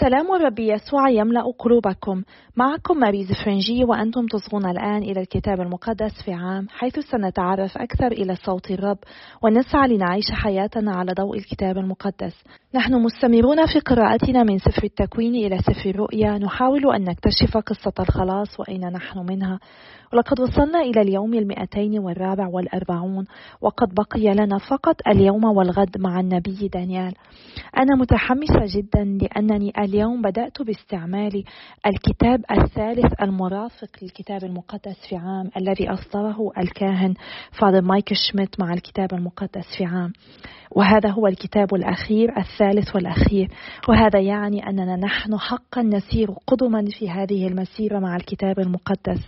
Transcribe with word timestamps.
سلام 0.00 0.32
الرب 0.34 0.58
يسوع 0.58 1.08
يملأ 1.08 1.42
قلوبكم. 1.58 2.22
معكم 2.56 2.98
ماريز 2.98 3.32
فرنجي 3.44 3.84
وأنتم 3.84 4.26
تصغون 4.26 4.70
الآن 4.70 5.02
إلى 5.02 5.20
الكتاب 5.20 5.60
المقدس 5.60 6.22
في 6.24 6.32
عام 6.32 6.66
حيث 6.68 6.98
سنتعرف 6.98 7.78
أكثر 7.78 8.06
إلى 8.06 8.36
صوت 8.36 8.70
الرب 8.70 8.98
ونسعى 9.42 9.88
لنعيش 9.88 10.24
حياتنا 10.32 10.92
على 10.96 11.12
ضوء 11.12 11.38
الكتاب 11.38 11.78
المقدس. 11.78 12.44
نحن 12.74 12.94
مستمرون 12.94 13.66
في 13.66 13.80
قراءتنا 13.80 14.42
من 14.42 14.58
سفر 14.58 14.84
التكوين 14.84 15.34
إلى 15.34 15.58
سفر 15.58 15.90
الرؤيا. 15.90 16.38
نحاول 16.38 16.94
أن 16.94 17.04
نكتشف 17.04 17.56
قصة 17.56 17.92
الخلاص 18.00 18.60
وأين 18.60 18.80
نحن 18.80 19.18
منها. 19.18 19.58
ولقد 20.12 20.40
وصلنا 20.40 20.80
إلى 20.80 21.00
اليوم 21.00 21.34
المئتين 21.34 21.98
والرابع 21.98 22.48
والأربعون 22.48 23.24
وقد 23.60 23.94
بقي 23.94 24.34
لنا 24.34 24.58
فقط 24.58 24.96
اليوم 25.08 25.44
والغد 25.44 25.98
مع 25.98 26.20
النبي 26.20 26.68
دانيال. 26.68 27.14
أنا 27.78 27.96
متحمسة 27.96 28.78
جدا 28.78 29.04
لأنني 29.04 29.72
اليوم 29.84 30.22
بدأت 30.22 30.62
باستعمال 30.62 31.44
الكتاب 31.86 32.44
الثالث 32.50 33.22
المرافق 33.22 33.88
للكتاب 34.02 34.44
المقدس 34.44 34.96
في 35.08 35.16
عام 35.16 35.50
الذي 35.56 35.90
أصدره 35.90 36.50
الكاهن 36.58 37.14
فاذر 37.60 37.82
مايكل 37.82 38.16
شميت 38.16 38.60
مع 38.60 38.72
الكتاب 38.72 39.14
المقدس 39.14 39.76
في 39.78 39.84
عام. 39.84 40.12
وهذا 40.70 41.10
هو 41.10 41.26
الكتاب 41.26 41.74
الأخير 41.74 42.38
الثالث 42.38 42.94
والأخير. 42.94 43.48
وهذا 43.88 44.20
يعني 44.20 44.68
أننا 44.68 44.96
نحن 44.96 45.38
حقا 45.38 45.82
نسير 45.82 46.30
قدما 46.46 46.84
في 46.98 47.10
هذه 47.10 47.46
المسيرة 47.46 47.98
مع 47.98 48.16
الكتاب 48.16 48.58
المقدس. 48.60 49.20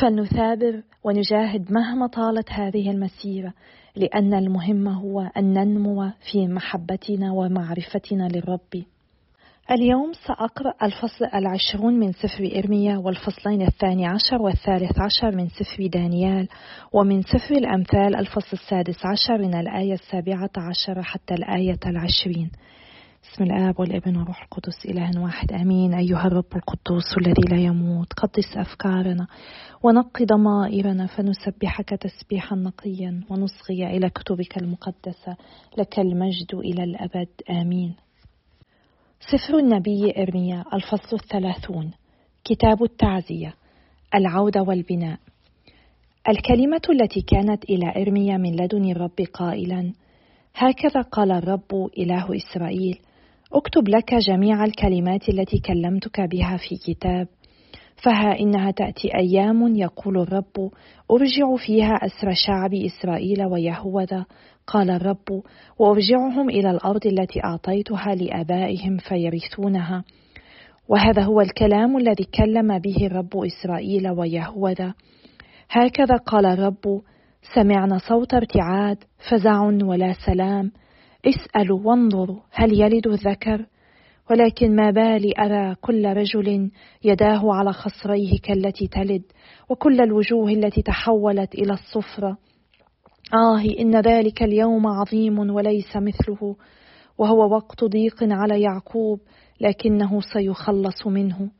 فلنثابر 0.00 0.82
ونجاهد 1.04 1.72
مهما 1.72 2.06
طالت 2.06 2.52
هذه 2.52 2.90
المسيرة 2.90 3.52
لأن 3.96 4.34
المهم 4.34 4.88
هو 4.88 5.20
أن 5.20 5.52
ننمو 5.52 6.10
في 6.32 6.48
محبتنا 6.48 7.32
ومعرفتنا 7.32 8.28
للرب. 8.28 8.84
اليوم 9.70 10.12
سأقرأ 10.26 10.74
الفصل 10.82 11.24
العشرون 11.34 11.94
من 11.94 12.12
سفر 12.12 12.58
إرميا 12.58 12.96
والفصلين 12.98 13.62
الثاني 13.62 14.06
عشر 14.06 14.42
والثالث 14.42 15.00
عشر 15.00 15.36
من 15.36 15.48
سفر 15.48 15.86
دانيال 15.86 16.48
ومن 16.92 17.22
سفر 17.22 17.54
الأمثال 17.54 18.16
الفصل 18.16 18.52
السادس 18.52 19.06
عشر 19.06 19.38
من 19.38 19.54
الآية 19.54 19.92
السابعة 19.92 20.50
عشر 20.56 21.02
حتى 21.02 21.34
الآية 21.34 21.78
العشرين. 21.86 22.50
بسم 23.22 23.44
الآب 23.44 23.80
والابن 23.80 24.16
والروح 24.16 24.42
القدس 24.42 24.86
إله 24.86 25.22
واحد 25.22 25.52
آمين. 25.52 25.94
أيها 25.94 26.26
الرب 26.26 26.56
القدوس 26.56 27.18
الذي 27.18 27.42
لا 27.50 27.56
يموت 27.56 28.12
قدس 28.12 28.56
أفكارنا 28.56 29.26
ونقي 29.82 30.24
ضمائرنا 30.24 31.06
فنسبحك 31.06 31.88
تسبيحا 31.88 32.56
نقيا 32.56 33.20
ونصغي 33.30 33.96
إلى 33.96 34.10
كتبك 34.10 34.58
المقدسة 34.58 35.36
لك 35.78 35.98
المجد 35.98 36.54
إلى 36.54 36.84
الأبد 36.84 37.28
آمين. 37.50 38.07
سفر 39.20 39.58
النبي 39.58 40.22
إرميا 40.22 40.64
الفصل 40.74 41.16
الثلاثون. 41.16 41.90
كتاب 42.44 42.82
التعزية 42.82 43.54
العودة 44.14 44.62
والبناء. 44.62 45.18
الكلمة 46.28 46.82
التي 46.90 47.20
كانت 47.20 47.64
إلى 47.64 48.02
إرميا 48.02 48.36
من 48.36 48.56
لدن 48.56 48.90
الرب 48.90 49.20
قائلا 49.34 49.92
هكذا 50.54 51.00
قال 51.00 51.30
الرب 51.30 51.90
إله 51.98 52.36
إسرائيل 52.36 52.98
أكتب 53.52 53.88
لك 53.88 54.14
جميع 54.14 54.64
الكلمات 54.64 55.28
التي 55.28 55.58
كلمتك 55.58 56.20
بها 56.20 56.56
في 56.56 56.76
كتاب 56.76 57.28
فها 58.04 58.40
إنها 58.40 58.70
تأتي 58.70 59.14
أيام 59.14 59.76
يقول 59.76 60.18
الرب 60.18 60.70
أرجع 61.10 61.56
فيها 61.66 61.92
أسر 61.92 62.32
شعب 62.46 62.74
إسرائيل 62.74 63.44
ويهوذا 63.44 64.24
قال 64.68 64.90
الرب 64.90 65.42
وأرجعهم 65.78 66.50
إلى 66.50 66.70
الأرض 66.70 67.06
التي 67.06 67.44
أعطيتها 67.44 68.14
لآبائهم 68.14 68.96
فيرثونها. 68.96 70.04
وهذا 70.88 71.22
هو 71.22 71.40
الكلام 71.40 71.96
الذي 71.96 72.24
كلم 72.24 72.78
به 72.78 73.06
الرب 73.06 73.36
إسرائيل 73.36 74.08
ويهوذا. 74.08 74.94
هكذا 75.70 76.16
قال 76.16 76.46
الرب 76.46 77.02
سمعنا 77.54 77.98
صوت 77.98 78.34
ارتعاد 78.34 78.98
فزع 79.30 79.62
ولا 79.62 80.14
سلام. 80.26 80.72
اسألوا 81.26 81.80
وانظروا 81.84 82.40
هل 82.52 82.80
يلد 82.80 83.06
الذكر؟ 83.06 83.66
ولكن 84.30 84.76
ما 84.76 84.90
بالي 84.90 85.32
أرى 85.38 85.74
كل 85.80 86.06
رجل 86.06 86.70
يداه 87.04 87.54
على 87.54 87.72
خصريه 87.72 88.38
كالتي 88.42 88.86
تلد 88.86 89.22
وكل 89.70 90.00
الوجوه 90.00 90.50
التي 90.50 90.82
تحولت 90.82 91.54
إلى 91.54 91.72
الصفرة. 91.72 92.47
آه 93.34 93.60
إن 93.80 94.00
ذلك 94.00 94.42
اليوم 94.42 94.86
عظيم 94.86 95.38
وليس 95.38 95.96
مثله 95.96 96.56
وهو 97.18 97.54
وقت 97.54 97.84
ضيق 97.84 98.16
على 98.22 98.62
يعقوب 98.62 99.20
لكنه 99.60 100.20
سيخلص 100.20 101.06
منه. 101.06 101.50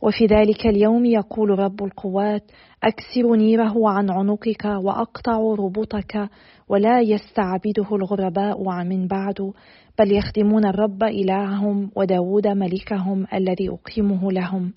وفي 0.00 0.26
ذلك 0.26 0.66
اليوم 0.66 1.04
يقول 1.04 1.58
رب 1.58 1.84
القوات 1.84 2.42
أكسر 2.84 3.34
نيره 3.36 3.88
عن 3.88 4.10
عنقك 4.10 4.64
وأقطع 4.64 5.38
ربطك 5.58 6.28
ولا 6.68 7.00
يستعبده 7.00 7.96
الغرباء 7.96 8.84
من 8.84 9.06
بعد 9.06 9.52
بل 9.98 10.12
يخدمون 10.12 10.64
الرب 10.66 11.02
إلههم 11.02 11.90
وداود 11.96 12.46
ملكهم 12.46 13.26
الذي 13.34 13.68
أقيمه 13.68 14.32
لهم. 14.32 14.72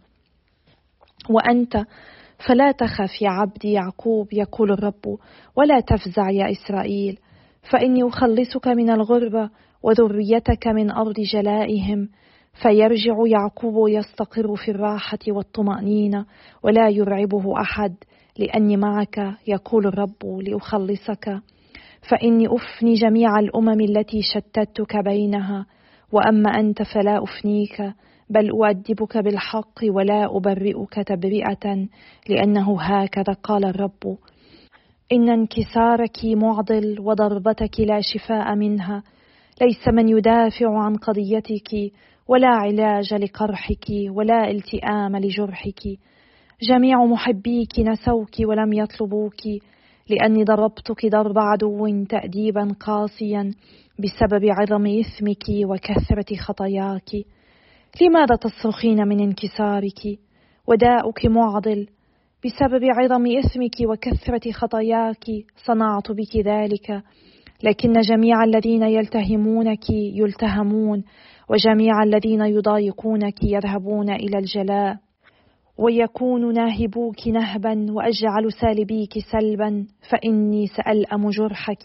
وأنت 1.30 1.86
فلا 2.48 2.72
تخف 2.72 3.22
يا 3.22 3.30
عبدي 3.30 3.72
يعقوب 3.72 4.34
يقول 4.34 4.72
الرب 4.72 5.18
ولا 5.56 5.80
تفزع 5.80 6.30
يا 6.30 6.52
إسرائيل. 6.52 7.20
فإني 7.72 8.08
أخلصك 8.08 8.68
من 8.68 8.90
الغربة 8.90 9.50
وذريتك 9.84 10.68
من 10.68 10.92
أرض 10.92 11.16
جلائهم. 11.34 12.10
فيرجع 12.62 13.16
يعقوب 13.28 13.90
يستقر 13.90 14.56
في 14.56 14.72
الراحة 14.72 15.20
والطمأنينة 15.28 16.26
ولا 16.64 16.90
يرعبه 16.90 17.62
أحد 17.62 17.96
لأني 18.38 18.78
معك 18.78 19.34
يقول 19.48 19.88
الرب 19.88 20.42
لأخلصك. 20.42 21.40
فإني 22.10 22.48
أفني 22.48 22.94
جميع 22.94 23.40
الأمم 23.40 23.82
التي 23.82 24.22
شتتك 24.22 24.98
بينها 25.06 25.66
وأما 26.12 26.50
أنت 26.50 26.82
فلا 26.82 27.24
أفنيك. 27.24 27.82
بل 28.30 28.50
أؤدبك 28.50 29.18
بالحق 29.18 29.80
ولا 29.84 30.38
أبرئك 30.38 30.94
تبرئة 30.94 31.88
لأنه 32.30 32.82
هكذا 32.82 33.34
قال 33.44 33.66
الرب. 33.66 34.18
إن 35.12 35.30
انكسارك 35.30 36.26
معضل 36.26 37.00
وضربتك 37.00 37.80
لا 37.80 38.02
شفاء 38.02 38.56
منها. 38.56 39.04
ليس 39.62 39.88
من 39.88 40.10
يدافع 40.10 40.84
عن 40.84 40.96
قضيتك 40.96 41.92
ولا 42.28 42.48
علاج 42.48 43.14
لقرحك 43.14 43.86
ولا 44.10 44.52
التئام 44.52 45.16
لجرحك. 45.16 45.82
جميع 46.62 47.06
محبيك 47.06 47.80
نسوك 47.80 48.40
ولم 48.40 48.74
يطلبوك 48.74 49.42
لأني 50.10 50.44
ضربتك 50.44 51.06
ضرب 51.06 51.38
عدو 51.38 52.06
تأديبا 52.06 52.76
قاسيا 52.80 53.52
بسبب 54.00 54.46
عظم 54.46 54.86
إثمك 54.86 55.70
وكثرة 55.70 56.36
خطاياك. 56.38 57.10
لماذا 58.02 58.36
تصرخين 58.36 59.08
من 59.08 59.20
انكسارك؟ 59.20 60.20
وداؤك 60.68 61.26
معضل 61.26 61.88
بسبب 62.46 62.84
عظم 62.84 63.26
إثمك 63.26 63.90
وكثرة 63.90 64.52
خطاياك. 64.52 65.26
صنعت 65.66 66.12
بك 66.12 66.46
ذلك 66.46 67.04
لكن 67.64 67.94
جميع 67.94 68.44
الذين 68.44 68.84
يلتهمونك 68.84 69.90
يلتهمون 69.90 71.04
وجميع 71.50 72.04
الذين 72.04 72.42
يضايقونك 72.42 73.44
يذهبون 73.44 74.10
إلى 74.10 74.38
الجلاء. 74.38 74.98
ويكون 75.78 76.54
ناهبوك 76.54 77.28
نهبا 77.28 77.92
وأجعل 77.92 78.54
سالبيك 78.62 79.14
سلبا 79.32 79.88
فإني 80.10 80.68
سألأم 80.68 81.30
جرحك 81.30 81.84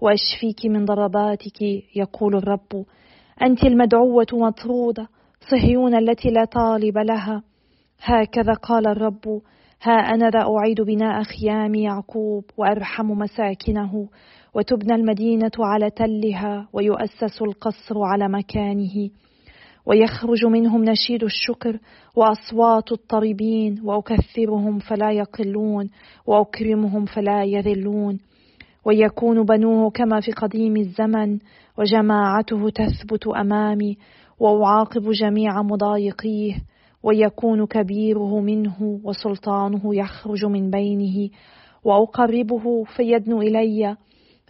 وأشفيك 0.00 0.66
من 0.66 0.84
ضرباتك 0.84 1.62
يقول 1.96 2.36
الرب. 2.36 2.84
أنت 3.42 3.64
المدعوة 3.64 4.26
مطرودة 4.32 5.08
صهيون 5.48 5.94
التي 5.94 6.30
لا 6.30 6.44
طالب 6.44 6.98
لها. 6.98 7.42
هكذا 8.02 8.52
قال 8.52 8.86
الرب 8.86 9.42
ها 9.82 9.92
أنا 9.92 10.30
ذا 10.30 10.44
أعيد 10.58 10.80
بناء 10.80 11.22
خيام 11.22 11.74
يعقوب 11.74 12.44
وأرحم 12.56 13.06
مساكنه 13.06 14.08
وتبنى 14.54 14.94
المدينة 14.94 15.50
على 15.58 15.90
تلها 15.90 16.68
ويؤسس 16.72 17.42
القصر 17.42 18.02
على 18.02 18.28
مكانه. 18.28 19.10
ويخرج 19.86 20.44
منهم 20.44 20.84
نشيد 20.84 21.24
الشكر 21.24 21.78
وأصوات 22.16 22.92
الطربين 22.92 23.80
وأكثرهم 23.84 24.78
فلا 24.78 25.12
يقلون 25.12 25.90
وأكرمهم 26.26 27.04
فلا 27.04 27.44
يذلون. 27.44 28.18
ويكون 28.84 29.44
بنوه 29.44 29.90
كما 29.90 30.20
في 30.20 30.32
قديم 30.32 30.76
الزمن 30.76 31.38
وجماعته 31.78 32.70
تثبت 32.70 33.26
أمامي 33.26 33.96
وأعاقب 34.40 35.10
جميع 35.10 35.62
مضايقيه 35.62 36.54
ويكون 37.02 37.66
كبيره 37.66 38.40
منه 38.40 39.00
وسلطانه 39.04 39.94
يخرج 39.94 40.44
من 40.44 40.70
بينه 40.70 41.30
وأقربه 41.84 42.84
فيدنو 42.84 43.42
إلي 43.42 43.96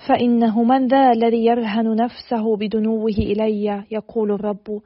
فإنه 0.08 0.62
من 0.62 0.87
ذا 0.87 1.10
الذي 1.12 1.44
يرهن 1.46 1.96
نفسه 1.96 2.56
بدنوه 2.56 3.10
إلي؟ 3.10 3.84
يقول 3.90 4.32
الرب 4.32 4.81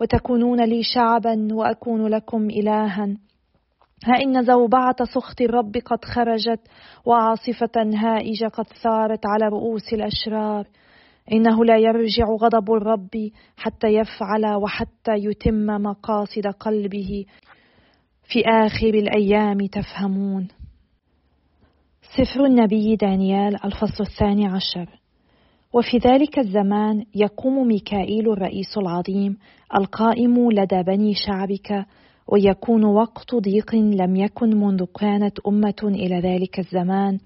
وتكونون 0.00 0.64
لي 0.64 0.82
شعبا 0.82 1.48
وأكون 1.52 2.06
لكم 2.06 2.50
إلها. 2.50 3.16
ها 4.06 4.22
إن 4.22 4.42
زوبعة 4.42 4.96
سخط 5.14 5.40
الرب 5.40 5.76
قد 5.76 6.04
خرجت 6.04 6.60
وعاصفة 7.06 7.90
هائجة 7.94 8.46
قد 8.46 8.66
ثارت 8.82 9.26
على 9.26 9.48
رؤوس 9.48 9.92
الأشرار. 9.92 10.66
إنه 11.32 11.64
لا 11.64 11.78
يرجع 11.78 12.24
غضب 12.40 12.72
الرب 12.72 13.30
حتى 13.56 13.86
يفعل 13.86 14.54
وحتى 14.62 15.12
يتم 15.16 15.66
مقاصد 15.66 16.46
قلبه 16.46 17.24
في 18.24 18.42
آخر 18.46 18.94
الأيام 18.94 19.58
تفهمون. 19.66 20.48
سفر 22.16 22.44
النبي 22.44 22.96
دانيال 22.96 23.64
الفصل 23.64 24.04
الثاني 24.04 24.46
عشر. 24.46 25.00
وفي 25.72 25.98
ذلك 25.98 26.38
الزمان 26.38 27.04
يقوم 27.14 27.68
ميكائيل 27.68 28.32
الرئيس 28.32 28.78
العظيم 28.78 29.36
القائم 29.76 30.50
لدى 30.52 30.82
بني 30.82 31.14
شعبك 31.14 31.86
ويكون 32.28 32.84
وقت 32.84 33.34
ضيق 33.34 33.74
لم 33.74 34.16
يكن 34.16 34.56
منذ 34.56 34.84
كانت 35.00 35.40
أمة 35.40 35.82
إلى 35.84 36.20
ذلك 36.20 36.58
الزمان. 36.58 37.18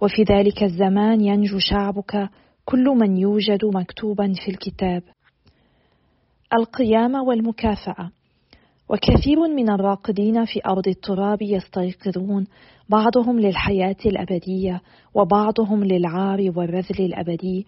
وفي 0.00 0.22
ذلك 0.22 0.62
الزمان 0.62 1.20
ينجو 1.20 1.58
شعبك 1.58 2.28
كل 2.70 2.84
من 2.84 3.16
يوجد 3.16 3.64
مكتوبا 3.64 4.32
في 4.44 4.50
الكتاب. 4.50 5.02
القيامة 6.58 7.22
والمكافأة. 7.22 8.10
وكثير 8.88 9.48
من 9.56 9.70
الراقدين 9.70 10.44
في 10.44 10.60
أرض 10.66 10.88
التراب 10.88 11.42
يستيقظون. 11.42 12.46
بعضهم 12.88 13.40
للحياة 13.40 13.96
الأبدية 14.06 14.80
وبعضهم 15.14 15.84
للعار 15.84 16.52
والرذل 16.56 17.00
الأبدي. 17.04 17.66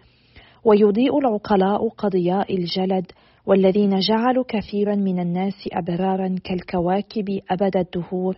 ويضيء 0.65 1.19
العقلاء 1.19 1.89
كضياء 1.89 2.57
الجلد 2.57 3.07
والذين 3.47 3.99
جعلوا 3.99 4.45
كثيرا 4.49 4.95
من 4.95 5.21
الناس 5.21 5.69
أبرارا 5.73 6.37
كالكواكب 6.45 7.41
أبد 7.51 7.77
الدهور. 7.77 8.37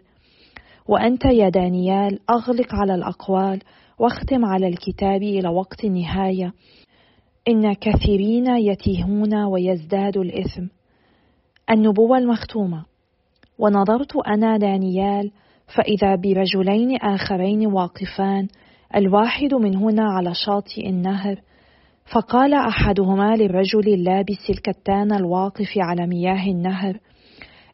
وأنت 0.89 1.25
يا 1.25 1.49
دانيال 1.49 2.19
أغلق 2.31 2.75
على 2.75 2.95
الأقوال 2.95 3.61
واختم 3.99 4.45
على 4.45 4.69
الكتاب 4.69 5.23
إلى 5.23 5.49
وقت 5.49 5.85
النهاية. 5.85 6.53
إن 7.49 7.73
كثيرين 7.73 8.47
يتيهون 8.47 9.35
ويزداد 9.35 10.17
الإثم. 10.17 10.67
النبوة 11.71 12.19
المختومة. 12.19 12.85
ونظرت 13.59 14.17
أنا 14.17 14.57
دانيال 14.57 15.31
فإذا 15.77 16.15
برجلين 16.15 16.97
آخرين 16.97 17.67
واقفان 17.67 18.49
الواحد 18.97 19.55
منهما 19.55 20.03
على 20.03 20.33
شاطئ 20.35 20.89
النهر. 20.89 21.41
فقال 22.15 22.55
أحدهما 22.55 23.37
للرجل 23.37 23.95
اللابس 23.95 24.51
الكتان 24.51 25.13
الواقف 25.13 25.69
على 25.77 26.07
مياه 26.07 26.47
النهر 26.47 26.99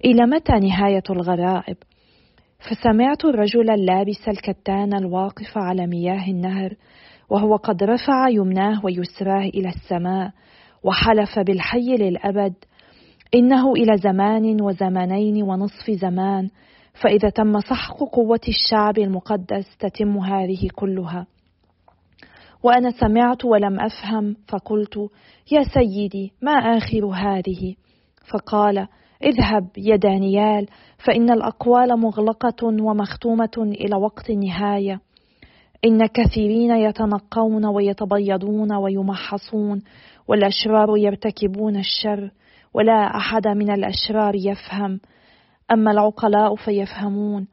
إلى 0.05 0.27
متى 0.27 0.53
نهاية 0.53 1.03
الغرائب؟ 1.11 1.77
فسمعت 2.59 3.25
الرجل 3.25 3.71
اللابس 3.71 4.29
الكتان 4.29 4.95
الواقف 4.95 5.59
على 5.59 5.87
مياه 5.87 6.31
النهر 6.31 6.75
وهو 7.31 7.57
قد 7.57 7.83
رفع 7.83 8.29
يمناه 8.29 8.85
ويسراه 8.85 9.45
إلى 9.45 9.69
السماء 9.69 10.31
وحلف 10.85 11.39
بالحي 11.39 11.97
للأبد. 11.97 12.55
إنه 13.35 13.73
إلى 13.73 13.97
زمان 13.97 14.63
وزمانين 14.63 15.43
ونصف 15.43 15.91
زمان 15.91 16.49
فإذا 17.03 17.29
تم 17.29 17.61
سحق 17.61 17.97
قوة 17.97 18.41
الشعب 18.49 18.99
المقدس 18.99 19.77
تتم 19.79 20.19
هذه 20.19 20.69
كلها. 20.75 21.27
وأنا 22.63 22.91
سمعت 22.91 23.45
ولم 23.45 23.81
أفهم 23.81 24.37
فقلت 24.49 24.97
يا 25.53 25.63
سيدي 25.63 26.33
ما 26.43 26.53
آخر 26.53 27.07
هذه؟ 27.07 27.75
فقال 28.33 28.89
اذهب 29.23 29.69
يا 29.77 29.97
دانيال 29.97 30.67
فإن 31.05 31.31
الأقوال 31.31 32.01
مغلقة 32.01 32.67
ومختومة 32.83 33.51
إلى 33.59 33.97
وقت 33.97 34.31
النهاية. 34.31 35.01
إن 35.85 36.07
كثيرين 36.07 36.71
يتنقون 36.71 37.67
ويتبيضون 37.67 38.73
ويمحصون 38.73 39.83
والأشرار 40.29 40.97
يرتكبون 40.97 41.77
الشر 41.77 42.31
ولا 42.75 43.17
أحد 43.17 43.49
من 43.49 43.71
الأشرار 43.71 44.35
يفهم. 44.35 45.01
أما 45.73 45.91
العقلاء 45.91 46.55
فيفهمون. 46.55 47.49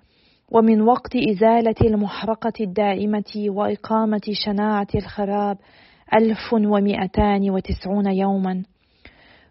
ومن 0.51 0.81
وقت 0.81 1.15
إزالة 1.15 1.75
المحرقة 1.85 2.53
الدائمة 2.61 3.45
وإقامة 3.47 4.21
شناعة 4.45 4.87
الخراب 4.95 5.57
ألف 6.13 6.53
ومئتان 6.53 7.49
وتسعون 7.49 8.11
يوما. 8.11 8.63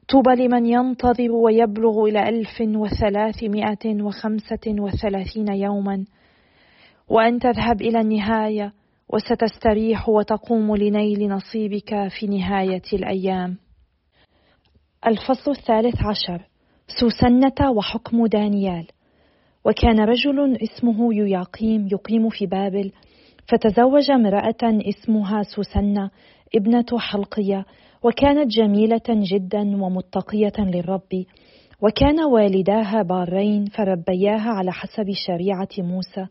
طوبى 0.09 0.35
لمن 0.35 0.67
ينتظر 0.67 1.33
ويبلغ 1.33 2.05
إلى 2.05 2.29
ألف 2.29 2.61
وثلاثمائة 2.61 4.03
وخمسة 4.03 4.67
وثلاثين 4.69 5.49
يوما. 5.49 6.05
وأن 7.09 7.39
تذهب 7.39 7.83
إلى 7.83 8.01
النهاية 8.01 8.73
وستستريح 9.09 10.09
وتقوم 10.09 10.77
لنيل 10.77 11.29
نصيبك 11.29 12.09
في 12.09 12.27
نهاية 12.27 12.83
الأيام. 12.93 13.57
الفصل 15.07 15.51
الثالث 15.51 15.97
عشر. 16.03 16.43
سوسنة 17.01 17.71
وحكم 17.71 18.27
دانيال. 18.27 18.87
وكان 19.65 20.01
رجل 20.01 20.59
اسمه 20.63 21.15
يوياقيم 21.15 21.89
يقيم 21.93 22.29
في 22.29 22.47
بابل 22.47 22.93
فتزوج 23.49 24.11
امرأة 24.11 24.63
اسمها 24.63 25.43
سوسنة 25.43 26.11
ابنة 26.55 26.99
حلقية 26.99 27.65
وكانت 28.05 28.51
جميلة 28.51 29.03
جدا 29.09 29.61
ومتقية 29.61 30.53
للرب 30.59 31.25
وكان 31.83 32.21
والداها 32.21 33.03
بارين 33.03 33.65
فربياها 33.65 34.51
على 34.51 34.73
حسب 34.73 35.11
شريعة 35.27 35.69
موسى 35.79 36.27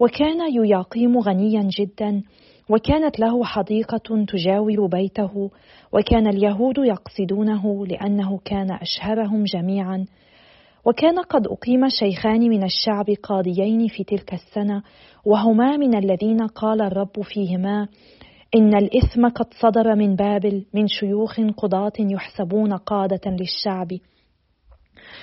وكان 0.00 0.54
يوياقيم 0.54 1.18
غنيا 1.18 1.68
جدا 1.78 2.22
وكانت 2.68 3.20
له 3.20 3.44
حديقة 3.44 4.24
تجاور 4.28 4.86
بيته 4.86 5.50
وكان 5.92 6.26
اليهود 6.26 6.78
يقصدونه 6.78 7.86
لأنه 7.86 8.38
كان 8.44 8.70
أشهرهم 8.70 9.44
جميعا 9.44 10.06
وكان 10.84 11.18
قد 11.18 11.46
أقيم 11.46 11.88
شيخان 11.88 12.40
من 12.40 12.64
الشعب 12.64 13.10
قاضيين 13.22 13.88
في 13.88 14.04
تلك 14.04 14.34
السنة 14.34 14.82
وهما 15.24 15.76
من 15.76 15.94
الذين 15.94 16.46
قال 16.46 16.82
الرب 16.82 17.22
فيهما 17.22 17.88
إن 18.56 18.74
الإثم 18.74 19.28
قد 19.28 19.46
صدر 19.54 19.94
من 19.94 20.16
بابل 20.16 20.64
من 20.74 20.88
شيوخ 20.88 21.40
قضاة 21.40 21.92
يحسبون 21.98 22.72
قادة 22.72 23.20
للشعب. 23.26 23.88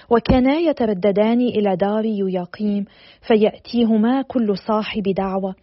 وكانا 0.09 0.53
يترددان 0.53 1.41
إلى 1.41 1.75
دار 1.75 2.05
يقيم 2.05 2.85
فيأتيهما 3.27 4.21
كل 4.21 4.57
صاحب 4.57 5.03
دعوة. 5.03 5.55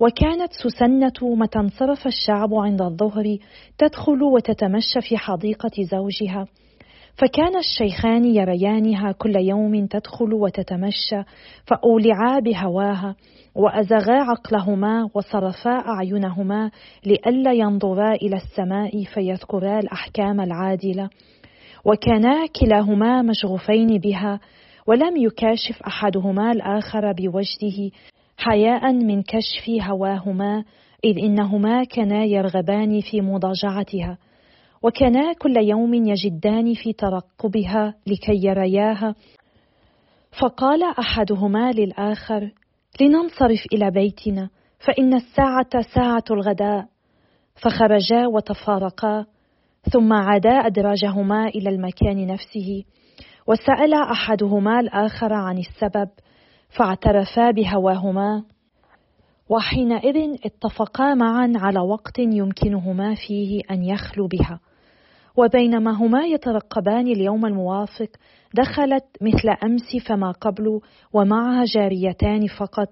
وكانت 0.00 0.52
سسنة 0.52 1.34
متى 1.36 1.58
انصرف 1.58 2.06
الشعب 2.06 2.54
عند 2.54 2.82
الظهر 2.82 3.36
تدخل 3.78 4.22
وتتمشى 4.22 5.00
في 5.08 5.16
حديقة 5.16 5.82
زوجها. 5.90 6.46
فكان 7.16 7.56
الشيخان 7.56 8.24
يريانها 8.24 9.12
كل 9.12 9.36
يوم 9.36 9.86
تدخل 9.86 10.34
وتتمشى 10.34 11.22
فأولعا 11.66 12.40
بهواها 12.40 13.16
وأزغا 13.54 14.14
عقلهما 14.14 15.08
وصرفا 15.14 15.70
أعينهما 15.70 16.70
لئلا 17.06 17.52
ينظرا 17.52 18.12
إلى 18.12 18.36
السماء 18.36 19.04
فيذكرا 19.04 19.78
الأحكام 19.78 20.40
العادلة. 20.40 21.10
وكانا 21.84 22.46
كلاهما 22.60 23.22
مشغوفين 23.22 23.98
بها 23.98 24.40
ولم 24.86 25.16
يكاشف 25.16 25.82
أحدهما 25.86 26.52
الآخر 26.52 27.12
بوجده 27.12 27.90
حياء 28.38 28.92
من 28.92 29.22
كشف 29.22 29.82
هواهما 29.82 30.64
إذ 31.04 31.18
إنهما 31.18 31.84
كانا 31.84 32.24
يرغبان 32.24 33.00
في 33.00 33.20
مضاجعتها. 33.20 34.18
وكانا 34.86 35.32
كل 35.32 35.56
يوم 35.56 35.94
يجدان 35.94 36.74
في 36.74 36.92
ترقبها 36.92 37.94
لكي 38.06 38.46
يرياها. 38.46 39.14
فقال 40.40 40.82
أحدهما 40.82 41.72
للآخر 41.72 42.50
لننصرف 43.00 43.66
إلى 43.72 43.90
بيتنا 43.90 44.50
فإن 44.86 45.14
الساعة 45.14 45.82
ساعة 45.94 46.24
الغداء. 46.30 46.86
فخرجا 47.62 48.26
وتفارقا 48.26 49.26
ثم 49.92 50.12
عادا 50.12 50.50
أدراجهما 50.50 51.48
إلى 51.48 51.70
المكان 51.70 52.26
نفسه 52.26 52.84
وسأل 53.46 53.94
أحدهما 53.94 54.80
الآخر 54.80 55.32
عن 55.32 55.58
السبب 55.58 56.08
فاعترفا 56.68 57.50
بهواهما. 57.50 58.44
وحينئذ 59.48 60.36
اتفقا 60.44 61.14
معا 61.14 61.52
على 61.56 61.80
وقت 61.80 62.18
يمكنهما 62.18 63.14
فيه 63.14 63.60
أن 63.70 63.84
يخلو 63.84 64.26
بها. 64.26 64.60
وبينما 65.36 65.90
هما 65.90 66.26
يترقبان 66.26 67.06
اليوم 67.06 67.46
الموافق 67.46 68.08
دخلت 68.54 69.04
مثل 69.20 69.48
أمس 69.64 70.06
فما 70.06 70.30
قبل 70.30 70.80
ومعها 71.12 71.64
جاريتان 71.64 72.46
فقط 72.46 72.88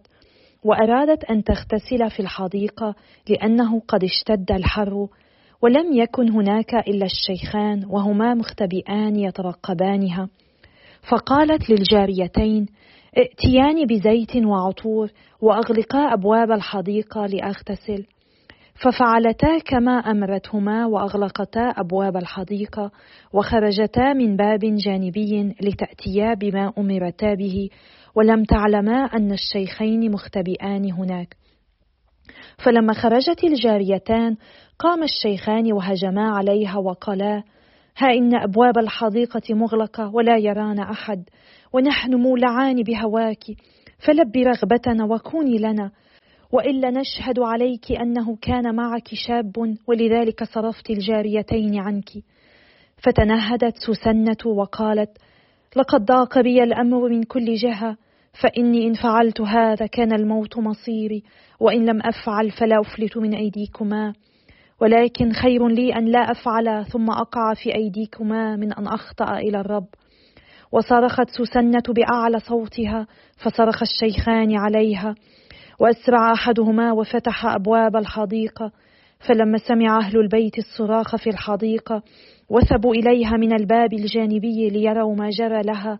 وأرادت 0.64 1.24
أن 1.24 1.44
تغتسل 1.44 2.10
في 2.10 2.20
الحديقة 2.20 2.94
لأنه 3.28 3.80
قد 3.88 4.04
اشتد 4.04 4.52
الحر 4.52 5.08
ولم 5.62 5.92
يكن 5.92 6.30
هناك 6.30 6.74
إلا 6.74 7.06
الشيخان 7.06 7.84
وهما 7.90 8.34
مختبئان 8.34 9.16
يترقبانها. 9.16 10.28
فقالت 11.10 11.70
للجاريتين 11.70 12.66
ائتيان 13.18 13.86
بزيت 13.86 14.36
وعطور 14.36 15.10
وأغلقا 15.40 16.12
أبواب 16.12 16.50
الحديقة 16.50 17.26
لأغتسل. 17.26 18.06
ففعلتا 18.74 19.58
كما 19.58 19.92
أمرتهما 19.92 20.86
وأغلقتا 20.86 21.60
أبواب 21.60 22.16
الحديقة 22.16 22.90
وخرجتا 23.32 24.12
من 24.12 24.36
باب 24.36 24.60
جانبي 24.60 25.54
لتأتيا 25.62 26.34
بما 26.34 26.72
أمرتا 26.78 27.34
به 27.34 27.68
ولم 28.14 28.44
تعلما 28.44 28.96
أن 28.96 29.32
الشيخين 29.32 30.12
مختبئان 30.12 30.92
هناك. 30.92 31.36
فلما 32.64 32.92
خرجت 32.92 33.44
الجاريتان 33.44 34.36
قام 34.78 35.02
الشيخان 35.02 35.72
وهجما 35.72 36.30
عليها 36.30 36.78
وقالا 36.78 37.42
ها 37.98 38.10
إن 38.14 38.34
أبواب 38.34 38.78
الحديقة 38.78 39.54
مغلقة 39.54 40.14
ولا 40.14 40.36
يرانا 40.36 40.90
أحد 40.90 41.24
ونحن 41.72 42.14
مولعان 42.14 42.82
بهواك 42.82 43.44
فلبي 43.98 44.42
رغبتنا 44.42 45.04
وكوني 45.04 45.58
لنا 45.58 45.90
وإلا 46.54 46.90
نشهد 46.90 47.38
عليك 47.38 47.92
أنه 47.92 48.36
كان 48.36 48.74
معك 48.74 49.08
شاب 49.14 49.76
ولذلك 49.86 50.44
صرفت 50.44 50.90
الجاريتين 50.90 51.78
عنك. 51.78 52.10
فتنهدت 52.96 53.76
سوسنه 53.76 54.36
وقالت 54.46 55.10
لقد 55.76 56.04
ضاق 56.04 56.40
بي 56.40 56.62
الأمر 56.62 57.08
من 57.08 57.22
كل 57.22 57.54
جهة 57.54 57.96
فإني 58.42 58.86
إن 58.86 58.94
فعلت 58.94 59.40
هذا 59.40 59.86
كان 59.86 60.12
الموت 60.12 60.58
مصيري 60.58 61.22
وإن 61.60 61.86
لم 61.86 62.00
أفعل 62.02 62.50
فلا 62.50 62.80
أفلت 62.80 63.16
من 63.16 63.34
أيديكما. 63.34 64.12
ولكن 64.80 65.32
خير 65.32 65.68
لي 65.68 65.96
أن 65.96 66.04
لا 66.04 66.30
أفعل 66.30 66.86
ثم 66.86 67.10
أقع 67.10 67.54
في 67.54 67.74
أيديكما 67.74 68.56
من 68.56 68.72
أن 68.72 68.86
أخطأ 68.86 69.38
إلى 69.38 69.60
الرب. 69.60 69.86
وصرخت 70.72 71.30
سوسنة 71.30 71.82
بأعلى 71.88 72.38
صوتها 72.38 73.06
فصرخ 73.36 73.82
الشيخان 73.82 74.56
عليها 74.56 75.14
وأسرع 75.80 76.32
أحدهما 76.32 76.92
وفتح 76.92 77.46
أبواب 77.46 77.96
الحديقة 77.96 78.72
فلما 79.28 79.58
سمع 79.58 79.98
أهل 79.98 80.18
البيت 80.18 80.58
الصراخ 80.58 81.16
في 81.16 81.30
الحديقة 81.30 82.02
وثبوا 82.48 82.94
إليها 82.94 83.36
من 83.36 83.52
الباب 83.52 83.92
الجانبي 83.92 84.68
ليروا 84.68 85.14
ما 85.14 85.30
جرى 85.30 85.62
لها. 85.62 85.98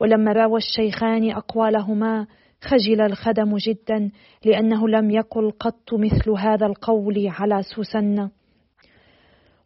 ولما 0.00 0.32
راوى 0.32 0.58
الشيخان 0.58 1.30
أقوالهما 1.30 2.26
خجل 2.62 3.00
الخدم 3.00 3.56
جدا 3.56 4.10
لأنه 4.44 4.88
لم 4.88 5.10
يقل 5.10 5.50
قط 5.50 5.94
مثل 5.94 6.30
هذا 6.30 6.66
القول 6.66 7.28
على 7.28 7.62
سوسنة 7.62 8.30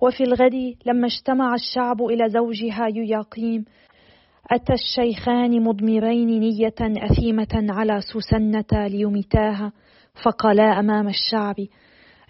وفي 0.01 0.25
الغد 0.25 0.75
لما 0.87 1.07
اجتمع 1.07 1.55
الشعب 1.55 2.03
إلى 2.03 2.29
زوجها 2.29 2.87
يياقيم 2.87 3.65
أتى 4.51 4.73
الشيخان 4.73 5.63
مضمرين 5.63 6.41
نية 6.41 6.75
أثيمة 6.81 7.67
على 7.69 8.01
سوسنة 8.01 8.87
ليمتاها 8.87 9.73
فقالا 10.23 10.81
أمام 10.81 11.09
الشعب 11.09 11.55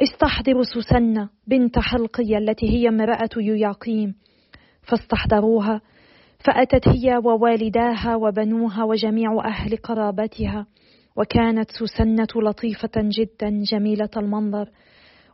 استحضروا 0.01 0.63
سوسنة 0.63 1.29
بنت 1.47 1.79
حلقية 1.79 2.39
التي 2.39 2.71
هي 2.71 2.89
امرأة 2.89 3.29
يياقيم 3.37 4.15
فاستحضروها 4.83 5.81
فأتت 6.45 6.89
هي 6.89 7.17
ووالداها 7.25 8.17
وبنوها 8.17 8.85
وجميع 8.85 9.45
أهل 9.45 9.77
قرابتها 9.77 10.67
وكانت 11.17 11.71
سوسنة 11.71 12.29
لطيفة 12.37 12.91
جدا 12.97 13.63
جميلة 13.73 14.11
المنظر 14.17 14.71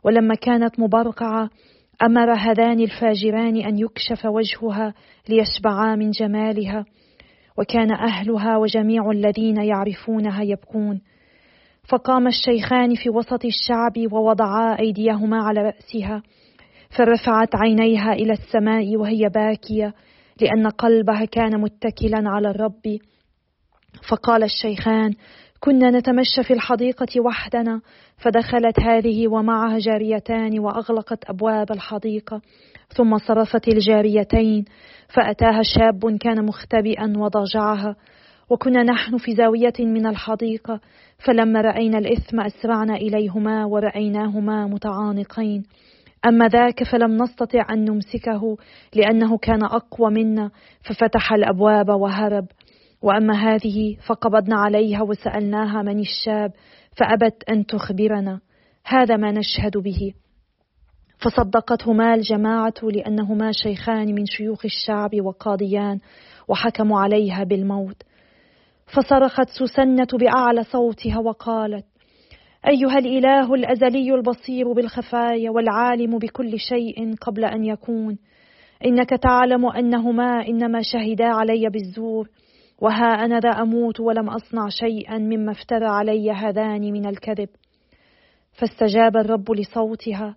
ولما 0.03 0.35
كانت 0.35 0.79
مبرقعة 0.79 1.49
أمر 2.01 2.33
هذان 2.33 2.79
الفاجران 2.79 3.57
أن 3.57 3.79
يكشف 3.79 4.25
وجهها 4.25 4.93
ليشبعا 5.29 5.95
من 5.95 6.11
جمالها 6.11 6.85
وكان 7.57 7.91
أهلها 7.91 8.57
وجميع 8.57 9.11
الذين 9.11 9.57
يعرفونها 9.57 10.43
يبكون. 10.43 11.01
فقام 11.89 12.27
الشيخان 12.27 12.95
في 12.95 13.09
وسط 13.09 13.45
الشعب 13.45 14.13
ووضعا 14.13 14.79
أيديهما 14.79 15.37
على 15.43 15.61
رأسها 15.61 16.23
فرفعت 16.97 17.55
عينيها 17.55 18.13
إلى 18.13 18.33
السماء 18.33 18.97
وهي 18.97 19.29
باكية 19.29 19.93
لأن 20.41 20.67
قلبها 20.67 21.25
كان 21.25 21.61
متكلا 21.61 22.29
على 22.29 22.49
الرب. 22.49 22.97
فقال 24.09 24.43
الشيخان 24.43 25.13
كنا 25.63 25.89
نتمشى 25.91 26.43
في 26.43 26.53
الحديقة 26.53 27.21
وحدنا 27.25 27.81
فدخلت 28.17 28.79
هذه 28.79 29.27
ومعها 29.27 29.77
جاريتان 29.77 30.59
وأغلقت 30.59 31.29
أبواب 31.29 31.71
الحديقة 31.71 32.41
ثم 32.95 33.17
صرفت 33.17 33.67
الجاريتين 33.67 34.65
فأتاها 35.15 35.61
شاب 35.63 36.17
كان 36.17 36.45
مختبئا 36.45 37.13
وضاجعها 37.17 37.95
وكنا 38.49 38.83
نحن 38.83 39.17
في 39.17 39.35
زاوية 39.35 39.73
من 39.79 40.05
الحديقة 40.05 40.79
فلما 41.17 41.61
رأينا 41.61 41.97
الإثم 41.97 42.39
أسرعنا 42.39 42.95
إليهما 42.95 43.65
ورأيناهما 43.65 44.67
متعانقين. 44.67 45.63
أما 46.25 46.47
ذاك 46.47 46.83
فلم 46.83 47.23
نستطع 47.23 47.65
أن 47.69 47.85
نمسكه 47.85 48.57
لأنه 48.95 49.37
كان 49.37 49.63
أقوى 49.63 50.11
منا 50.11 50.51
ففتح 50.81 51.33
الأبواب 51.33 51.89
وهرب. 51.89 52.45
وأما 53.03 53.33
هذه 53.33 53.97
فقبضنا 54.07 54.55
عليها 54.55 55.01
وسألناها 55.01 55.81
من 55.81 55.99
الشاب 55.99 56.51
فأبت 56.97 57.43
أن 57.49 57.65
تخبرنا. 57.65 58.39
هذا 58.85 59.17
ما 59.17 59.31
نشهد 59.31 59.77
به. 59.77 60.13
فصدقتهما 61.17 62.13
الجماعة 62.13 62.73
لأنهما 62.83 63.51
شيخان 63.51 64.15
من 64.15 64.25
شيوخ 64.25 64.65
الشعب 64.65 65.09
وقاضيان 65.21 65.99
وحكموا 66.47 66.99
عليها 66.99 67.43
بالموت. 67.43 68.03
فصرخت 68.85 69.49
سوسنه 69.59 70.07
بأعلى 70.19 70.63
صوتها 70.63 71.19
وقالت 71.19 71.85
أيها 72.67 72.97
الإله 72.97 73.53
الأزلي 73.53 74.15
البصير 74.15 74.73
بالخفايا 74.73 75.51
والعالم 75.51 76.17
بكل 76.17 76.59
شيء 76.59 77.15
قبل 77.21 77.45
أن 77.45 77.65
يكون 77.65 78.17
إنك 78.85 79.09
تعلم 79.09 79.65
أنهما 79.65 80.47
إنما 80.47 80.81
شهدا 80.81 81.25
علي 81.25 81.69
بالزور. 81.69 82.29
وها 82.83 83.25
أنا 83.25 83.39
ذا 83.39 83.49
أموت 83.49 83.99
ولم 83.99 84.29
أصنع 84.29 84.69
شيئا 84.69 85.17
مما 85.17 85.51
افترى 85.51 85.85
علي 85.85 86.31
هذان 86.31 86.81
من 86.81 87.05
الكذب. 87.05 87.49
فاستجاب 88.53 89.17
الرب 89.17 89.51
لصوتها 89.51 90.35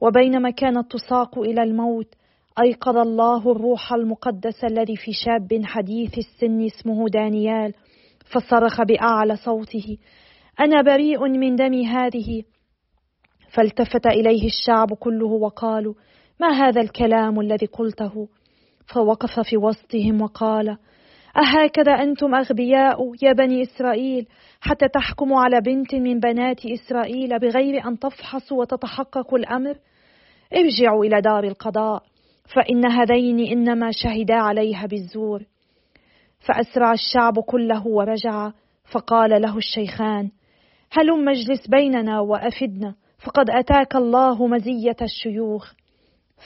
وبينما 0.00 0.50
كانت 0.50 0.92
تساق 0.92 1.38
إلى 1.38 1.62
الموت 1.62 2.14
أيقظ 2.62 2.96
الله 2.96 3.52
الروح 3.52 3.92
المقدس 3.92 4.64
الذي 4.64 4.96
في 4.96 5.12
شاب 5.12 5.60
حديث 5.64 6.18
السن 6.18 6.66
اسمه 6.66 7.08
دانيال 7.08 7.74
فصرخ 8.32 8.82
بأعلى 8.82 9.36
صوته 9.36 9.98
أنا 10.60 10.82
بريء 10.82 11.28
من 11.28 11.56
دم 11.56 11.74
هذه. 11.82 12.42
فالتفت 13.52 14.06
إليه 14.06 14.46
الشعب 14.46 14.94
كله 14.94 15.26
وقالوا 15.26 15.94
ما 16.40 16.48
هذا 16.48 16.80
الكلام 16.80 17.40
الذي 17.40 17.66
قلته؟ 17.66 18.28
فوقف 18.94 19.40
في 19.40 19.56
وسطهم 19.56 20.22
وقال 20.22 20.76
أهكذا 21.36 21.92
أنتم 21.92 22.34
أغبياء 22.34 23.12
يا 23.22 23.32
بني 23.32 23.62
إسرائيل 23.62 24.26
حتى 24.60 24.88
تحكموا 24.88 25.40
على 25.40 25.60
بنت 25.60 25.94
من 25.94 26.20
بنات 26.20 26.66
إسرائيل 26.66 27.38
بغير 27.38 27.86
أن 27.86 27.98
تفحصوا 27.98 28.60
وتتحققوا 28.60 29.38
الأمر؟ 29.38 29.74
ارجعوا 30.56 31.04
إلى 31.04 31.20
دار 31.20 31.44
القضاء 31.44 32.02
فإن 32.54 32.86
هذين 32.86 33.40
إنما 33.40 33.90
شهدا 33.90 34.34
عليها 34.34 34.86
بالزور. 34.86 35.42
فأسرع 36.40 36.92
الشعب 36.92 37.40
كله 37.40 37.86
ورجع 37.86 38.50
فقال 38.92 39.42
له 39.42 39.56
الشيخان 39.56 40.30
هلم 40.92 41.24
مجلس 41.24 41.68
بيننا 41.68 42.20
وأفدنا؟ 42.20 42.94
فقد 43.24 43.50
أتاك 43.50 43.96
الله 43.96 44.46
مزية 44.46 44.96
الشيوخ. 45.02 45.72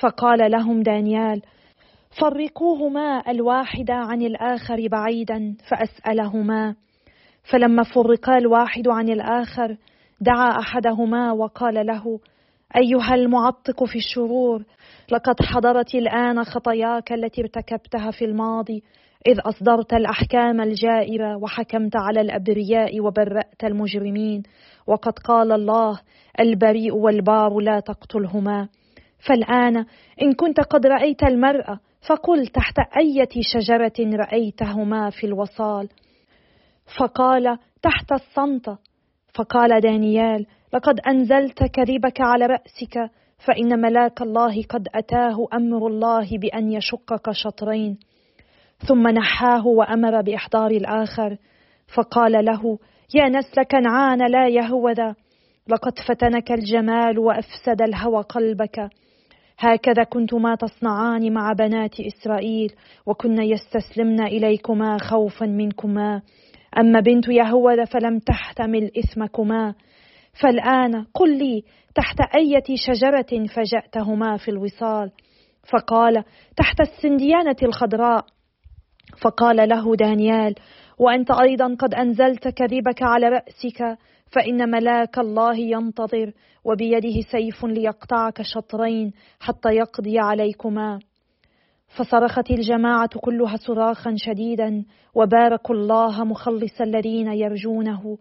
فقال 0.00 0.50
لهم 0.50 0.82
دانيال 0.82 1.42
فرقوهما 2.20 3.22
الواحد 3.28 3.90
عن 3.90 4.22
الآخر 4.22 4.88
بعيدا 4.88 5.56
فأسألهما. 5.70 6.74
فلما 7.52 7.82
فرقا 7.82 8.38
الواحد 8.38 8.88
عن 8.88 9.08
الآخر 9.08 9.76
دعا 10.20 10.58
أحدهما 10.58 11.32
وقال 11.32 11.86
له 11.86 12.20
أيها 12.76 13.14
المعطق 13.14 13.84
في 13.84 13.96
الشرور 13.98 14.64
لقد 15.12 15.42
حضرت 15.42 15.94
الآن 15.94 16.44
خطاياك 16.44 17.12
التي 17.12 17.40
ارتكبتها 17.42 18.10
في 18.10 18.24
الماضي 18.24 18.82
إذ 19.26 19.40
أصدرت 19.40 19.92
الأحكام 19.92 20.60
الجائرة 20.60 21.36
وحكمت 21.36 21.96
على 21.96 22.20
الأبرياء 22.20 23.00
وبرأت 23.00 23.64
المجرمين 23.64 24.42
وقد 24.86 25.12
قال 25.12 25.52
الله 25.52 26.00
البريء 26.40 26.94
والبار 26.94 27.58
لا 27.58 27.80
تقتلهما. 27.80 28.68
فالآن 29.28 29.76
إن 30.22 30.32
كنت 30.32 30.60
قد 30.60 30.86
رأيت 30.86 31.22
المرأة 31.22 31.80
فقل 32.06 32.46
تحت 32.46 32.78
أية 32.98 33.40
شجرة 33.40 34.16
رأيتهما 34.16 35.10
في 35.10 35.26
الوصال؟ 35.26 35.88
فقال 36.98 37.58
تحت 37.82 38.12
الصنطة 38.12 38.78
فقال 39.34 39.80
دانيال 39.80 40.46
لقد 40.74 41.00
أنزلت 41.00 41.64
كذبك 41.64 42.20
على 42.20 42.46
رأسك 42.46 43.10
فإن 43.46 43.80
ملاك 43.80 44.22
الله 44.22 44.62
قد 44.62 44.88
أتاه 44.94 45.46
أمر 45.52 45.86
الله 45.86 46.38
بأن 46.38 46.72
يشقك 46.72 47.30
شطرين. 47.30 47.98
ثم 48.88 49.08
نحاه 49.08 49.66
وأمر 49.66 50.20
بإحضار 50.20 50.70
الآخر. 50.70 51.36
فقال 51.96 52.44
له 52.44 52.78
يا 53.14 53.28
نسل 53.28 53.62
كنعان 53.62 54.30
لا 54.30 54.48
يهوذا. 54.48 55.14
لقد 55.68 55.98
فتنك 56.08 56.52
الجمال 56.52 57.18
وأفسد 57.18 57.82
الهوى 57.82 58.22
قلبك. 58.22 58.90
هكذا 59.58 60.04
كنتما 60.04 60.54
تصنعان 60.54 61.32
مع 61.32 61.52
بنات 61.52 62.00
إسرائيل 62.00 62.72
وكن 63.06 63.42
يستسلمن 63.42 64.20
إليكما 64.20 64.98
خوفا 64.98 65.46
منكما. 65.46 66.22
أما 66.78 67.00
بنت 67.00 67.28
يهوذا 67.28 67.84
فلم 67.84 68.18
تحتمل 68.18 68.90
إثمكما. 68.98 69.74
فالآن 70.42 71.04
قل 71.14 71.38
لي 71.38 71.62
تحت 71.94 72.20
أية 72.36 72.76
شجرة 72.76 73.46
فجأتهما 73.46 74.36
في 74.36 74.50
الوصال؟ 74.50 75.10
فقال 75.72 76.24
تحت 76.56 76.80
السنديانة 76.80 77.56
الخضراء. 77.62 78.24
فقال 79.22 79.68
له 79.68 79.96
دانيال 79.96 80.54
وأنت 80.98 81.30
أيضا 81.30 81.74
قد 81.74 81.94
أنزلت 81.94 82.48
كذبك 82.48 83.02
على 83.02 83.28
رأسك؟ 83.28 83.98
فإن 84.32 84.70
ملاك 84.70 85.18
الله 85.18 85.56
ينتظر 85.56 86.32
وبيده 86.64 87.20
سيف 87.30 87.64
ليقطعك 87.64 88.42
شطرين 88.42 89.12
حتى 89.40 89.68
يقضي 89.68 90.18
عليكما. 90.18 90.98
فصرخت 91.96 92.50
الجماعة 92.50 93.18
كلها 93.20 93.56
صراخا 93.56 94.14
شديدا 94.16 94.84
وباركوا 95.14 95.74
الله 95.74 96.24
مخلص 96.24 96.80
الذين 96.80 97.28
يرجونه. 97.28 98.18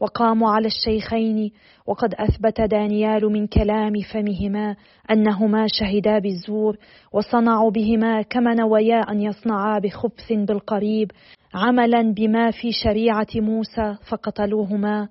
وقاموا 0.00 0.50
على 0.50 0.66
الشيخين 0.66 1.50
وقد 1.86 2.14
أثبت 2.14 2.60
دانيال 2.60 3.32
من 3.32 3.46
كلام 3.46 3.92
فمهما 4.12 4.76
أنهما 5.10 5.66
شهدا 5.66 6.18
بالزور 6.18 6.76
وصنعوا 7.12 7.70
بهما 7.70 8.22
كما 8.22 8.54
نويا 8.54 9.00
ان 9.00 9.20
يصنعا 9.20 9.78
بخبث 9.78 10.32
بالقريب 10.32 11.10
عملا 11.54 12.02
بما 12.02 12.50
في 12.50 12.72
شريعة 12.72 13.26
موسى 13.36 13.96
فقتلوهما. 14.10 15.08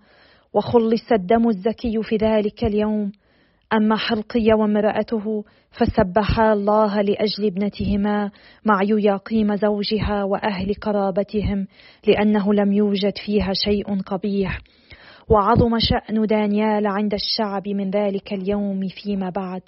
وخلص 0.54 1.12
الدم 1.12 1.50
الزكي 1.50 2.04
في 2.04 2.16
ذلك 2.16 2.64
اليوم. 2.64 3.12
أما 3.74 3.96
حلقي 3.96 4.54
وامرأته 4.60 5.44
فسبحا 5.72 6.54
الله 6.54 7.02
لأجل 7.02 7.46
ابنتهما 7.46 8.32
مع 8.66 8.80
يقيم 8.84 9.56
زوجها 9.56 10.24
وأهل 10.24 10.74
قرابتهم 10.74 11.68
لأنه 12.08 12.54
لم 12.54 12.74
يوجد 12.74 13.14
فيها 13.26 13.54
شيء 13.54 14.02
قبيح. 14.02 14.60
وعظم 15.30 15.80
شأن 15.80 16.26
دانيال 16.26 16.88
عند 16.88 17.14
الشعب 17.14 17.68
من 17.68 17.90
ذلك 17.90 18.34
اليوم 18.34 18.88
فيما 18.88 19.30
بعد. 19.30 19.62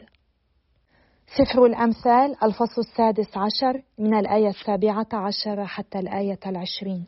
سفر 1.37 1.65
الأمثال 1.65 2.35
الفصل 2.43 2.81
السادس 2.81 3.37
عشر 3.37 3.81
من 3.99 4.13
الآية 4.13 4.47
السابعة 4.49 5.07
عشر 5.13 5.65
حتى 5.65 5.99
الآية 5.99 6.39
العشرين. 6.47 7.05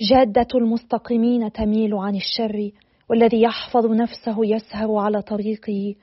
جادة 0.00 0.46
المستقيمين 0.54 1.52
تميل 1.52 1.94
عن 1.94 2.16
الشر 2.16 2.70
والذي 3.10 3.42
يحفظ 3.42 3.86
نفسه 3.86 4.46
يسهر 4.46 4.96
على 4.96 5.22
طريقه. 5.22 5.94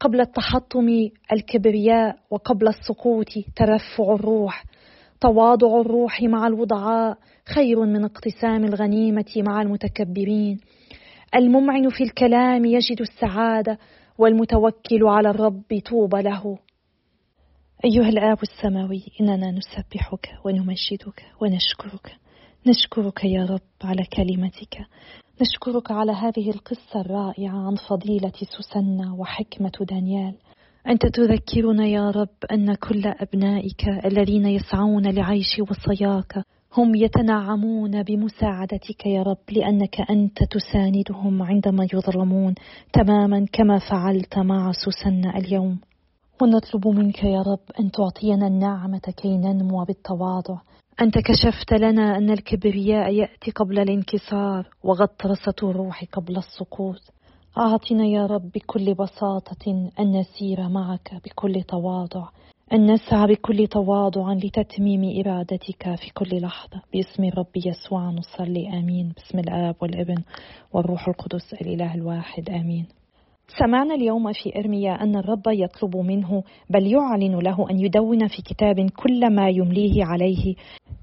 قبل 0.00 0.20
التحطم 0.20 0.88
الكبرياء 1.32 2.16
وقبل 2.30 2.68
السقوط 2.68 3.28
ترفع 3.56 4.14
الروح. 4.14 4.64
تواضع 5.20 5.80
الروح 5.80 6.22
مع 6.22 6.46
الوضعاء 6.46 7.18
خير 7.54 7.84
من 7.84 8.04
اقتسام 8.04 8.64
الغنيمة 8.64 9.32
مع 9.36 9.62
المتكبرين. 9.62 10.60
الممعن 11.34 11.88
في 11.88 12.04
الكلام 12.04 12.64
يجد 12.64 13.00
السعادة 13.00 13.78
والمتوكل 14.18 15.04
على 15.06 15.30
الرب 15.30 15.80
طوبى 15.90 16.22
له. 16.22 16.58
أيها 17.84 18.08
الآب 18.08 18.38
السماوي 18.42 19.02
إننا 19.20 19.50
نسبحك 19.50 20.28
ونمجدك 20.44 21.22
ونشكرك. 21.40 22.27
نشكرك 22.66 23.24
يا 23.24 23.44
رب 23.44 23.60
على 23.84 24.04
كلمتك. 24.04 24.78
نشكرك 25.42 25.90
على 25.90 26.12
هذه 26.12 26.50
القصة 26.50 27.00
الرائعة 27.00 27.66
عن 27.66 27.74
فضيلة 27.88 28.32
سوسنة 28.56 29.14
وحكمة 29.20 29.72
دانيال. 29.80 30.34
أنت 30.88 31.06
تذكرنا 31.06 31.86
يا 31.86 32.10
رب 32.10 32.44
أن 32.52 32.74
كل 32.74 33.06
أبنائك 33.06 33.88
الذين 34.04 34.46
يسعون 34.46 35.06
لعيش 35.06 35.60
وصاياك 35.70 36.44
هم 36.76 36.94
يتنعمون 36.94 38.02
بمساعدتك 38.02 39.06
يا 39.06 39.22
رب 39.22 39.50
لأنك 39.50 40.10
أنت 40.10 40.38
تساندهم 40.44 41.42
عندما 41.42 41.86
يظلمون 41.94 42.54
تماما 42.92 43.46
كما 43.52 43.78
فعلت 43.78 44.38
مع 44.38 44.72
سوسنة 44.72 45.36
اليوم. 45.36 45.80
ونطلب 46.42 46.88
منك 46.88 47.24
يا 47.24 47.42
رب 47.42 47.80
أن 47.80 47.90
تعطينا 47.90 48.46
النعمة 48.46 49.12
كي 49.16 49.36
ننمو 49.36 49.84
بالتواضع. 49.84 50.60
أنت 51.00 51.14
كشفت 51.18 51.72
لنا 51.72 52.16
أن 52.16 52.30
الكبرياء 52.30 53.14
يأتي 53.14 53.50
قبل 53.50 53.78
الانكسار 53.78 54.68
وغطرسة 54.82 55.54
الروح 55.62 56.04
قبل 56.12 56.36
السقوط. 56.36 57.00
أعطنا 57.58 58.06
يا 58.06 58.26
رب 58.26 58.50
بكل 58.54 58.94
بساطة 58.94 59.90
أن 60.00 60.20
نسير 60.20 60.68
معك 60.68 61.14
بكل 61.24 61.62
تواضع 61.62 62.28
أن 62.72 62.92
نسعى 62.92 63.26
بكل 63.26 63.66
تواضع 63.66 64.32
لتتميم 64.32 65.20
إرادتك 65.20 65.94
في 65.94 66.10
كل 66.14 66.40
لحظة. 66.40 66.82
باسم 66.92 67.24
الرب 67.24 67.56
يسوع 67.56 68.10
نصلي 68.10 68.68
آمين. 68.68 69.12
باسم 69.16 69.38
الآب 69.38 69.76
والابن 69.82 70.22
والروح 70.72 71.08
القدس 71.08 71.52
الإله 71.52 71.94
الواحد 71.94 72.50
آمين. 72.50 72.86
سمعنا 73.56 73.94
اليوم 73.94 74.32
في 74.32 74.58
إرميا 74.58 74.92
أن 75.02 75.16
الرب 75.16 75.42
يطلب 75.46 75.96
منه 75.96 76.42
بل 76.70 76.86
يعلن 76.86 77.38
له 77.38 77.70
أن 77.70 77.78
يدون 77.80 78.28
في 78.28 78.42
كتاب 78.42 78.90
كل 78.90 79.34
ما 79.34 79.48
يمليه 79.48 80.04
عليه 80.04 80.54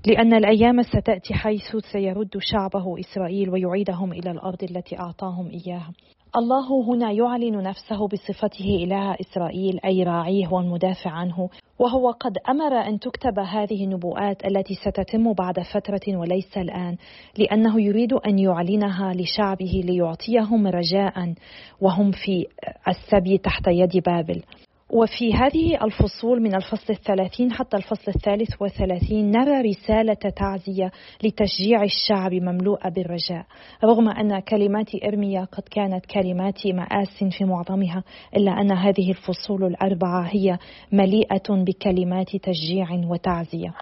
لأن 0.08 0.34
الأيام 0.34 0.82
ستأتي 0.82 1.34
حيث 1.34 1.76
سيرد 1.92 2.38
شعبه 2.40 3.00
إسرائيل 3.00 3.50
ويعيدهم 3.50 4.14
إلى 4.14 4.32
الأرض 4.32 4.64
التي 4.64 5.00
أعطاهم 5.00 5.50
إياها. 5.50 5.92
الله 6.38 6.84
هنا 6.84 7.12
يعلن 7.12 7.64
نفسه 7.64 8.08
بصفته 8.08 8.66
إله 8.66 9.16
إسرائيل 9.22 9.80
أي 9.86 10.04
راعيه 10.04 10.48
والمدافع 10.48 11.12
عنه 11.12 11.50
وهو 11.80 12.12
قد 12.12 12.38
أمر 12.50 12.74
أن 12.74 13.00
تكتب 13.00 13.40
هذه 13.40 13.84
النبوءات 13.84 14.46
التي 14.46 14.76
ستتم 14.76 15.34
بعد 15.34 15.60
فترة 15.60 16.18
وليس 16.18 16.58
الآن 16.58 16.98
لأنه 17.38 17.82
يريد 17.82 18.14
أن 18.14 18.40
يعلنها 18.40 19.14
لشعبه 19.14 19.82
ليعطيهم 19.86 20.68
رجاء 20.68 21.34
وهم 21.82 22.12
في 22.12 22.46
السبي 22.88 23.38
تحت 23.38 23.68
يد 23.68 24.04
بابل. 24.06 24.42
وفي 24.90 25.34
هذه 25.34 25.84
الفصول 25.84 26.42
من 26.42 26.56
الفصل 26.56 26.94
الثلاثين 26.94 27.52
حتى 27.52 27.78
الفصل 27.78 28.12
الثالث 28.16 28.62
والثلاثين 28.62 29.32
نرى 29.32 29.62
رسالة 29.62 30.14
تعزية 30.14 30.92
لتشجيع 31.24 31.84
الشعب 31.84 32.34
مملوءة 32.34 32.90
بالرجاء. 32.90 33.46
رغم 33.84 34.10
أن 34.10 34.40
كلمات 34.40 34.90
إرميا 35.04 35.44
قد 35.44 35.64
كانت 35.72 36.06
كلمات 36.06 36.68
مآس 36.68 37.24
في 37.38 37.46
معظمها 37.46 38.04
إلا 38.36 38.52
أن 38.52 38.72
هذه 38.72 39.10
الفصول 39.10 39.64
الأربعة 39.64 40.22
هي 40.22 40.58
مليئة 40.92 41.50
بكلمات 41.50 42.36
تشجيع 42.36 42.88
وتعزية. 42.92 43.74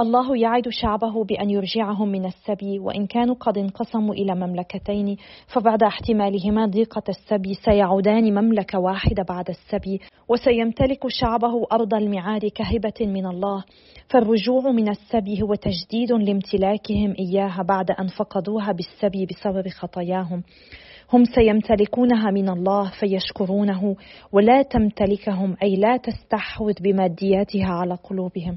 الله 0.00 0.36
يعد 0.36 0.68
شعبه 0.68 1.24
بأن 1.24 1.50
يرجعهم 1.50 2.08
من 2.08 2.26
السبي 2.26 2.78
وإن 2.78 3.06
كانوا 3.06 3.34
قد 3.34 3.58
انقسموا 3.58 4.14
إلى 4.14 4.34
مملكتين 4.34 5.16
فبعد 5.54 5.82
احتمالهما 5.82 6.66
ضيقة 6.66 7.02
السبي 7.08 7.54
سيعودان 7.54 8.34
مملكة 8.34 8.78
واحدة 8.78 9.22
بعد 9.28 9.48
السبي 9.48 10.00
وسيمتلك 10.28 11.08
شعبه 11.08 11.66
أرض 11.72 11.94
الميعاد 11.94 12.46
كهبة 12.46 13.06
من 13.06 13.26
الله. 13.26 13.64
فالرجوع 14.08 14.70
من 14.70 14.88
السبي 14.88 15.42
هو 15.42 15.54
تجديد 15.54 16.12
لامتلاكهم 16.12 17.14
إياها 17.18 17.62
بعد 17.62 17.90
أن 17.90 18.06
فقدوها 18.06 18.72
بالسبي 18.72 19.26
بسبب 19.26 19.68
خطاياهم. 19.68 20.42
هم 21.12 21.24
سيمتلكونها 21.24 22.30
من 22.30 22.48
الله 22.48 22.90
فيشكرونه 23.00 23.96
ولا 24.32 24.62
تمتلكهم 24.62 25.56
أي 25.62 25.76
لا 25.76 25.96
تستحوذ 25.96 26.72
بمادياتها 26.80 27.66
على 27.66 27.94
قلوبهم. 27.94 28.56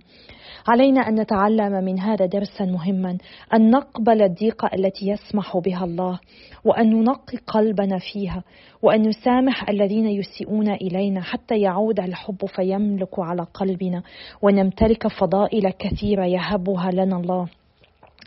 علينا 0.68 1.02
أن 1.02 1.20
نتعلم 1.20 1.86
من 1.86 2.00
هذا 2.00 2.26
درسا 2.26 2.66
مهما 2.66 3.18
أن 3.54 3.70
نقبل 3.70 4.22
الضيقه 4.22 4.70
التي 4.74 5.08
يسمح 5.08 5.58
بها 5.58 5.86
الله 5.86 6.20
وأن 6.66 6.90
ننقي 6.90 7.38
قلبنا 7.48 8.00
فيها 8.14 8.44
وأن 8.82 9.02
نسامح 9.02 9.70
الذين 9.70 10.06
يسيئون 10.06 10.70
إلينا 10.70 11.22
حتى 11.22 11.60
يعود 11.60 12.00
الحب 12.00 12.46
فيملك 12.46 13.20
على 13.20 13.48
قلبنا 13.54 14.04
ونمتلك 14.42 15.08
فضائل 15.08 15.70
كثيرة 15.70 16.26
يهبها 16.26 16.92
لنا 16.92 17.18
الله. 17.18 17.65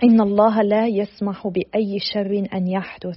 إن 0.05 0.21
الله 0.21 0.63
لا 0.63 0.87
يسمح 0.87 1.47
بأي 1.47 1.99
شر 1.99 2.45
أن 2.55 2.69
يحدث 2.69 3.17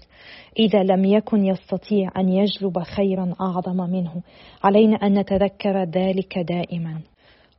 إذا 0.59 0.83
لم 0.83 1.05
يكن 1.05 1.45
يستطيع 1.45 2.11
أن 2.17 2.29
يجلب 2.29 2.79
خيرا 2.79 3.33
أعظم 3.41 3.89
منه. 3.89 4.21
علينا 4.63 4.95
أن 4.95 5.19
نتذكر 5.19 5.83
ذلك 5.83 6.39
دائما. 6.39 7.01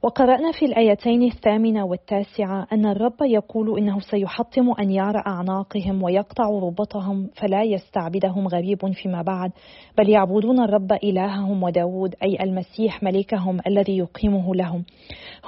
وقرأنا 0.02 0.52
في 0.52 0.64
الآيتين 0.64 1.22
الثامنة 1.22 1.84
والتاسعة 1.84 2.66
أن 2.72 2.86
الرب 2.86 3.22
يقول 3.22 3.78
إنه 3.78 4.00
سيحطم 4.00 4.72
أنيار 4.80 5.22
أعناقهم 5.26 6.02
ويقطع 6.02 6.44
ربطهم 6.44 7.30
فلا 7.34 7.62
يستعبدهم 7.62 8.48
غريب 8.48 8.92
فيما 8.92 9.22
بعد 9.22 9.50
بل 9.98 10.08
يعبدون 10.08 10.60
الرب 10.60 10.92
إلههم 10.92 11.62
وداود 11.62 12.14
أي 12.22 12.42
المسيح 12.42 13.02
ملكهم 13.02 13.58
الذي 13.66 13.98
يقيمه 13.98 14.54
لهم. 14.54 14.84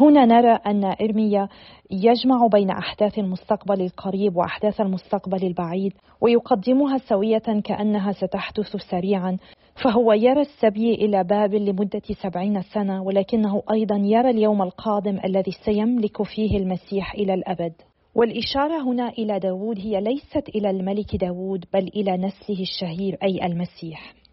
هنا 0.01 0.25
نرى 0.27 0.59
أن 0.67 0.85
إرميا 0.85 1.49
يجمع 1.95 2.47
بين 2.47 2.71
أحداث 2.71 3.19
المستقبل 3.19 3.81
القريب 3.81 4.37
وأحداث 4.37 4.81
المستقبل 4.81 5.47
البعيد 5.47 5.93
ويقدمها 6.21 6.99
سوية 6.99 7.61
كأنها 7.65 8.13
ستحدث 8.13 8.77
سريعا. 8.91 9.37
فهو 9.85 10.13
يرى 10.13 10.41
السبي 10.41 10.95
إلى 10.95 11.25
بابل 11.25 11.65
لمدة 11.65 12.03
سبعين 12.23 12.63
سنة 12.63 13.03
ولكنه 13.03 13.63
أيضا 13.71 13.97
يرى 13.97 14.31
اليوم 14.31 14.63
القادم 14.63 15.19
الذي 15.25 15.53
سيملك 15.65 16.23
فيه 16.23 16.59
المسيح 16.59 17.15
إلى 17.15 17.35
الأبد. 17.35 17.73
والإشارة 18.15 18.83
هنا 18.83 19.09
إلى 19.09 19.39
داود 19.39 19.79
هي 19.79 20.01
ليست 20.01 20.49
إلى 20.49 20.71
الملك 20.71 21.17
داود 21.17 21.65
بل 21.75 21.91
إلى 21.97 22.17
نسله 22.17 22.61
الشهير 22.61 23.19
أي 23.23 23.47
المسيح. 23.47 24.24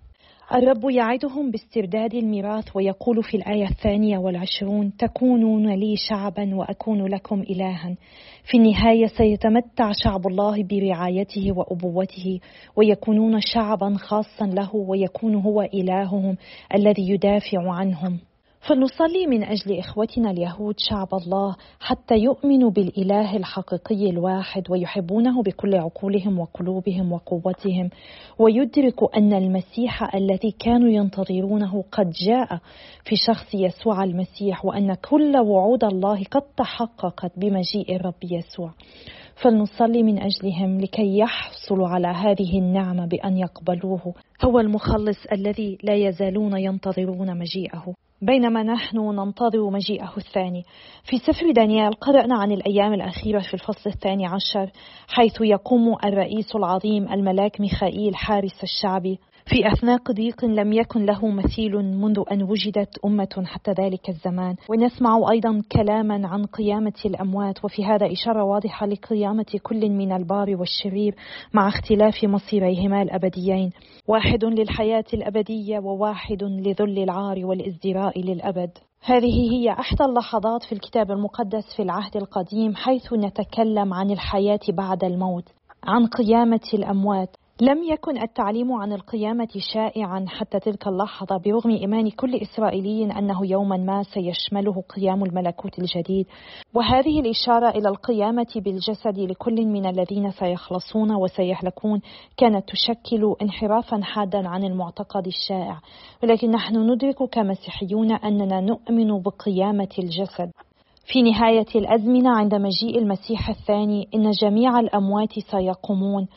الرب 0.53 0.89
يعدهم 0.89 1.51
باسترداد 1.51 2.13
الميراث 2.13 2.75
ويقول 2.75 3.23
في 3.23 3.37
الآية 3.37 3.67
الثانية 3.67 4.17
والعشرون 4.17 4.97
تكونون 4.97 5.73
لي 5.73 5.95
شعبا 6.09 6.55
وأكون 6.55 7.05
لكم 7.05 7.41
إلها. 7.41 7.95
في 8.43 8.57
النهاية 8.57 9.07
سيتمتع 9.07 9.91
شعب 10.03 10.27
الله 10.27 10.63
برعايته 10.63 11.51
وأبوته 11.57 12.39
ويكونون 12.75 13.39
شعبا 13.41 13.95
خاصا 13.97 14.45
له 14.45 14.75
ويكون 14.75 15.35
هو 15.35 15.61
إلههم 15.61 16.37
الذي 16.75 17.09
يدافع 17.09 17.73
عنهم. 17.73 18.19
فلنصلي 18.61 19.27
من 19.27 19.43
أجل 19.43 19.79
إخوتنا 19.79 20.31
اليهود 20.31 20.75
شعب 20.77 21.07
الله 21.13 21.55
حتى 21.79 22.15
يؤمنوا 22.15 22.71
بالإله 22.71 23.37
الحقيقي 23.37 24.09
الواحد 24.09 24.63
ويحبونه 24.71 25.43
بكل 25.43 25.75
عقولهم 25.75 26.39
وقلوبهم 26.39 27.11
وقوتهم. 27.11 27.89
ويدركوا 28.39 29.17
أن 29.17 29.33
المسيح 29.33 30.15
الذي 30.15 30.51
كانوا 30.59 30.89
ينتظرونه 30.89 31.83
قد 31.91 32.11
جاء 32.27 32.59
في 33.03 33.15
شخص 33.15 33.53
يسوع 33.53 34.03
المسيح 34.03 34.65
وأن 34.65 34.93
كل 34.93 35.37
وعود 35.37 35.83
الله 35.83 36.23
قد 36.23 36.43
تحققت 36.57 37.31
بمجيء 37.39 37.95
الرب 37.95 38.23
يسوع. 38.23 38.73
فلنصلي 39.35 40.03
من 40.03 40.19
أجلهم 40.19 40.81
لكي 40.81 41.17
يحصلوا 41.17 41.87
على 41.87 42.07
هذه 42.07 42.59
النعمة 42.59 43.05
بأن 43.05 43.37
يقبلوه. 43.37 44.13
هو 44.45 44.59
المخلص 44.59 45.25
الذي 45.31 45.77
لا 45.83 45.95
يزالون 45.95 46.57
ينتظرون 46.57 47.37
مجيئه. 47.37 47.93
بينما 48.21 48.63
نحن 48.63 48.97
ننتظر 48.97 49.69
مجيئه 49.69 50.13
الثاني. 50.17 50.63
في 51.03 51.17
سفر 51.17 51.51
دانيال 51.51 51.93
قرأنا 51.93 52.35
عن 52.35 52.51
الأيام 52.51 52.93
الأخيرة 52.93 53.39
في 53.39 53.53
الفصل 53.53 53.89
الثاني 53.89 54.25
عشر 54.25 54.71
حيث 55.07 55.41
يقوم 55.41 55.97
الرئيس 56.03 56.55
العظيم 56.55 57.13
الملاك 57.13 57.61
ميخائيل 57.61 58.15
حارس 58.15 58.63
الشعب. 58.63 59.15
في 59.45 59.73
أثناء 59.73 60.01
ضيق 60.11 60.45
لم 60.45 60.73
يكن 60.73 61.05
له 61.05 61.27
مثيل 61.27 61.75
منذ 61.75 62.23
أن 62.31 62.43
وجدت 62.43 63.05
أمة 63.05 63.43
حتى 63.45 63.71
ذلك 63.71 64.09
الزمان. 64.09 64.55
ونسمع 64.69 65.19
أيضا 65.31 65.61
كلاما 65.71 66.27
عن 66.27 66.45
قيامة 66.45 66.93
الأموات 67.05 67.65
وفي 67.65 67.85
هذا 67.85 68.11
إشارة 68.11 68.43
واضحة 68.43 68.85
لقيامة 68.85 69.45
كل 69.63 69.89
من 69.89 70.11
البار 70.11 70.55
والشرير 70.55 71.15
مع 71.53 71.67
اختلاف 71.67 72.23
مصيريهما 72.23 73.01
الأبديين. 73.01 73.71
واحد 74.07 74.45
للحياة 74.45 75.05
الأبدية 75.13 75.79
وواحد 75.79 76.43
لذل 76.43 77.03
العار 77.03 77.45
والازدراء 77.45 78.19
للأبد. 78.19 78.71
هذه 79.03 79.51
هي 79.51 79.71
أحدى 79.71 80.03
اللحظات 80.03 80.63
في 80.63 80.71
الكتاب 80.71 81.11
المقدس 81.11 81.75
في 81.75 81.81
العهد 81.81 82.17
القديم 82.17 82.75
حيث 82.75 83.13
نتكلم 83.13 83.93
عن 83.93 84.11
الحياة 84.11 84.59
بعد 84.69 85.03
الموت 85.03 85.49
عن 85.83 86.07
قيامة 86.07 86.61
الأموات. 86.73 87.35
لم 87.61 87.83
يكن 87.83 88.21
التعليم 88.21 88.73
عن 88.73 88.93
القيامة 88.93 89.47
شائعا 89.73 90.25
حتى 90.27 90.59
تلك 90.59 90.87
اللحظة 90.87 91.37
برغم 91.37 91.71
إيمان 91.71 92.09
كل 92.09 92.35
إسرائيلي 92.35 93.11
أنه 93.19 93.45
يوما 93.45 93.77
ما 93.77 94.03
سيشمله 94.03 94.81
قيام 94.81 95.23
الملكوت 95.23 95.79
الجديد. 95.79 96.25
وهذه 96.73 97.19
الإشارة 97.19 97.69
إلى 97.69 97.89
القيامة 97.89 98.47
بالجسد 98.55 99.19
لكل 99.19 99.65
من 99.65 99.85
الذين 99.85 100.31
سيخلصون 100.31 101.15
وسيهلكون 101.15 102.01
كانت 102.37 102.69
تشكل 102.69 103.35
انحرافا 103.41 104.01
حادا 104.01 104.47
عن 104.47 104.63
المعتقد 104.63 105.27
الشائع. 105.27 105.79
ولكن 106.23 106.51
نحن 106.51 106.91
ندرك 106.91 107.23
كمسيحيون 107.31 108.11
أننا 108.11 108.61
نؤمن 108.61 109.21
بقيامة 109.21 109.89
الجسد. 109.99 110.51
في 111.05 111.21
نهاية 111.21 111.67
الأزمنة 111.75 112.29
عند 112.29 112.55
مجيء 112.55 112.97
المسيح 112.97 113.49
الثاني 113.49 114.07
إن 114.15 114.31
جميع 114.31 114.79
الأموات 114.79 115.39
سيقومون. 115.51 116.27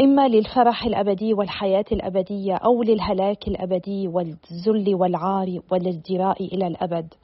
إما 0.00 0.28
للفرح 0.28 0.84
الأبدي 0.84 1.34
والحياة 1.34 1.84
الأبدية 1.92 2.54
أو 2.54 2.82
للهلاك 2.82 3.48
الأبدي 3.48 4.08
والذل 4.08 4.94
والعار 4.94 5.60
والازدراء 5.72 6.44
إلى 6.44 6.66
الأبد. 6.66 7.14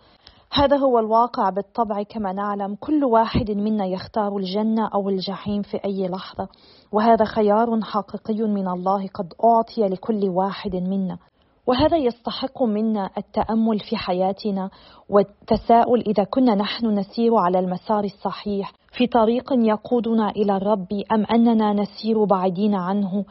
هذا 0.53 0.77
هو 0.77 0.99
الواقع 0.99 1.51
بالطبع 1.51 2.03
كما 2.03 2.33
نعلم. 2.33 2.75
كل 2.75 3.05
واحد 3.05 3.51
منا 3.51 3.87
يختار 3.87 4.37
الجنة 4.37 4.89
أو 4.95 5.09
الجحيم 5.09 5.63
في 5.63 5.85
أي 5.85 6.09
لحظة 6.09 6.49
وهذا 6.93 7.25
خيار 7.25 7.81
حقيقي 7.83 8.43
من 8.43 8.69
الله 8.69 9.07
قد 9.07 9.35
أعطي 9.45 9.95
لكل 9.95 10.29
واحد 10.29 10.77
منا. 10.77 11.19
وهذا 11.67 11.97
يستحق 11.97 12.63
منا 12.63 13.11
التأمل 13.19 13.81
في 13.81 13.97
حياتنا 13.97 14.71
والتساؤل 15.09 16.01
إذا 16.01 16.25
كنا 16.25 16.55
نحن 16.55 16.87
نسير 16.87 17.37
على 17.37 17.59
المسار 17.59 18.05
الصحيح 18.05 18.73
في 18.93 19.07
طريق 19.07 19.53
يقودنا 19.53 20.31
إلى 20.31 20.57
الرب 20.57 20.89
أم 21.13 21.27
أننا 21.33 21.73
نسير 21.73 22.25
بعيدين 22.25 22.75
عنه. 22.75 23.25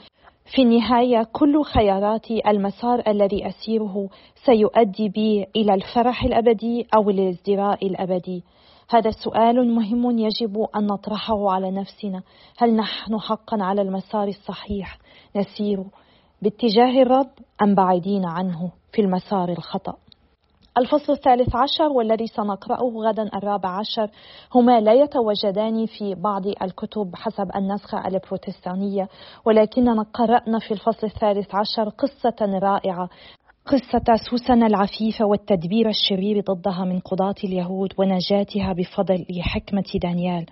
في 0.55 0.61
النهاية 0.61 1.23
كل 1.31 1.63
خياراتي 1.63 2.41
المسار 2.49 3.03
الذي 3.07 3.47
أسيره 3.47 4.09
سيؤدي 4.45 5.09
بي 5.09 5.45
إلى 5.55 5.73
الفرح 5.73 6.23
الأبدي 6.23 6.87
أو 6.95 7.09
الازدراء 7.09 7.87
الأبدي. 7.87 8.43
هذا 8.89 9.11
سؤال 9.11 9.75
مهم 9.75 10.19
يجب 10.19 10.67
أن 10.75 10.87
نطرحه 10.87 11.51
على 11.51 11.71
نفسنا. 11.71 12.21
هل 12.57 12.75
نحن 12.75 13.19
حقا 13.19 13.63
على 13.63 13.81
المسار 13.81 14.27
الصحيح؟ 14.27 14.97
نسير. 15.35 15.83
باتجاه 16.41 17.01
الرب 17.01 17.29
أم 17.61 17.75
بعيدين 17.75 18.25
عنه 18.25 18.71
في 18.91 19.01
المسار 19.01 19.49
الخطأ. 19.49 19.93
الفصل 20.77 21.13
الثالث 21.13 21.55
عشر 21.55 21.91
والذي 21.91 22.27
سنقرأه 22.27 22.91
غدا 23.07 23.29
الرابع 23.35 23.69
عشر 23.69 24.09
هما 24.55 24.79
لا 24.79 24.93
يتواجدان 24.93 25.85
في 25.85 26.15
بعض 26.15 26.47
الكتب 26.47 27.15
حسب 27.15 27.51
النسخة 27.55 28.07
البروتستانية 28.07 29.09
ولكننا 29.45 30.05
قرأنا 30.13 30.59
في 30.59 30.71
الفصل 30.71 31.07
الثالث 31.07 31.55
عشر 31.55 31.89
قصة 31.89 32.59
رائعة 32.63 33.09
قصة 33.65 34.15
سوسن 34.29 34.63
العفيفة 34.63 35.25
والتدبير 35.25 35.89
الشرير 35.89 36.43
ضدها 36.43 36.85
من 36.85 36.99
قضاة 36.99 37.35
اليهود 37.43 37.93
ونجاتها 37.97 38.73
بفضل 38.73 39.25
حكمة 39.41 39.99
دانيال. 40.01 40.45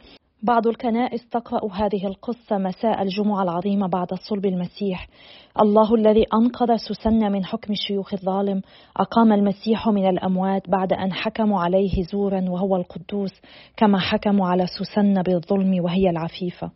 بعض 0.43 0.67
الكنائس 0.67 1.29
تقرأ 1.29 1.73
هذه 1.73 2.07
القصة 2.07 2.57
مساء 2.57 3.01
الجمعة 3.01 3.43
العظيمة 3.43 3.87
بعد 3.87 4.07
صلب 4.13 4.45
المسيح. 4.45 5.07
الله 5.61 5.95
الذي 5.95 6.25
أنقذ 6.33 6.75
سوسنة 6.75 7.29
من 7.29 7.45
حكم 7.45 7.73
الشيوخ 7.73 8.13
الظالم 8.13 8.61
أقام 8.97 9.33
المسيح 9.33 9.87
من 9.87 10.09
الأموات 10.09 10.69
بعد 10.69 10.93
أن 10.93 11.13
حكموا 11.13 11.61
عليه 11.61 12.03
زورا 12.11 12.49
وهو 12.49 12.75
القدوس 12.75 13.31
كما 13.77 13.99
حكموا 13.99 14.47
على 14.47 14.65
سوسنة 14.77 15.21
بالظلم 15.21 15.83
وهي 15.83 16.09
العفيفة. 16.09 16.71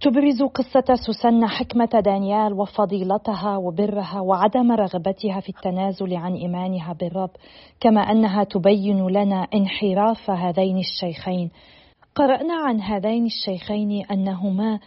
تبرز 0.00 0.42
قصة 0.42 0.94
سوسنة 1.06 1.46
حكمة 1.46 2.00
دانيال 2.04 2.52
وفضيلتها 2.52 3.56
وبرها 3.56 4.20
وعدم 4.20 4.72
رغبتها 4.72 5.40
في 5.40 5.48
التنازل 5.48 6.16
عن 6.16 6.34
إيمانها 6.34 6.92
بالرب 6.92 7.30
كما 7.80 8.00
أنها 8.00 8.44
تبين 8.44 9.06
لنا 9.06 9.46
انحراف 9.54 10.30
هذين 10.30 10.78
الشيخين. 10.78 11.50
قرأنا 12.20 12.54
عن 12.54 12.80
هذين 12.80 13.26
الشيخين 13.26 14.04
أنهما 14.10 14.80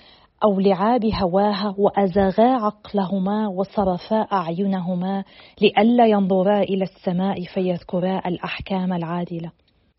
أولعا 0.43 0.98
بهواها 0.98 1.76
وأزاغا 1.78 2.65
عقلهما 2.65 3.48
وصرفا 3.48 4.15
أعينهما 4.15 5.24
لئلا 5.62 6.06
ينظرا 6.06 6.62
إلى 6.62 6.84
السماء 6.84 7.43
فيذكرا 7.43 8.22
الأحكام 8.28 8.93
العادلة. 8.93 9.52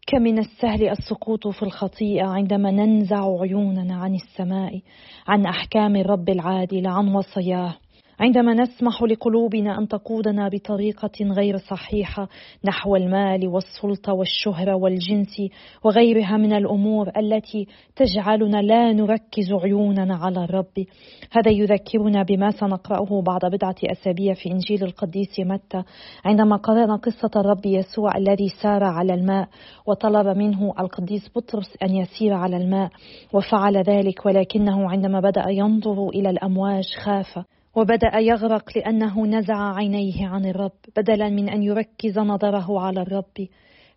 كمن 0.07 0.39
السهل 0.39 0.89
السقوط 0.89 1.49
في 1.49 1.63
الخطيئة 1.63 2.27
عندما 2.27 2.71
ننزع 2.71 3.41
عيوننا 3.41 3.95
عن 3.95 4.15
السماء 4.15 4.81
عن 5.29 5.47
أحكام 5.47 5.97
الرب 5.97 6.29
العادل 6.29 6.87
عن 6.87 7.15
وصاياه. 7.15 7.75
عندما 8.21 8.55
نسمح 8.55 9.03
لقلوبنا 9.03 9.79
أن 9.79 9.89
تقودنا 9.89 10.49
بطريقة 10.49 11.25
غير 11.37 11.57
صحيحة 11.57 12.29
نحو 12.65 12.97
المال 12.97 13.49
والسلطة 13.49 14.13
والشهرة 14.13 14.75
والجنس 14.75 15.37
وغيرها 15.85 16.37
من 16.37 16.53
الأمور 16.53 17.11
التي 17.17 17.67
تجعلنا 17.97 18.63
لا 18.63 18.93
نركز 18.93 19.53
عيوننا 19.53 20.17
على 20.17 20.45
الرب. 20.45 20.87
هذا 21.33 21.51
يذكرنا 21.51 22.23
بما 22.23 22.51
سنقرأه 22.51 23.23
بعد 23.23 23.41
بضعة 23.45 23.77
أسابيع 23.85 24.35
في 24.35 24.51
إنجيل 24.51 24.85
القديس 24.85 25.41
متى 25.41 25.83
عندما 26.25 26.57
قرأنا 26.57 26.97
قصة 26.97 27.31
الرب 27.37 27.67
يسوع 27.67 28.17
الذي 28.17 28.49
سار 28.63 28.85
على 28.85 29.15
الماء 29.15 29.49
وطلب 29.87 30.37
منه 30.37 30.75
القديس 30.81 31.31
بطرس 31.37 31.77
أن 31.83 31.97
يسير 31.97 32.33
على 32.33 32.57
الماء 32.57 32.91
وفعل 33.33 33.77
ذلك 33.77 34.27
ولكنه 34.27 34.91
عندما 34.91 35.21
بدأ 35.21 35.49
ينظر 35.49 36.09
إلى 36.09 36.31
الأمواج 36.31 36.85
خاف. 37.05 37.45
وبدأ 37.77 38.19
يغرق 38.19 38.79
لأنه 38.79 39.27
نزع 39.27 39.75
عينيه 39.75 40.27
عن 40.27 40.47
الرب 40.47 40.73
بدلا 40.97 41.29
من 41.29 41.49
أن 41.49 41.63
يركز 41.63 42.19
نظره 42.19 42.81
على 42.81 43.03
الرب. 43.03 43.49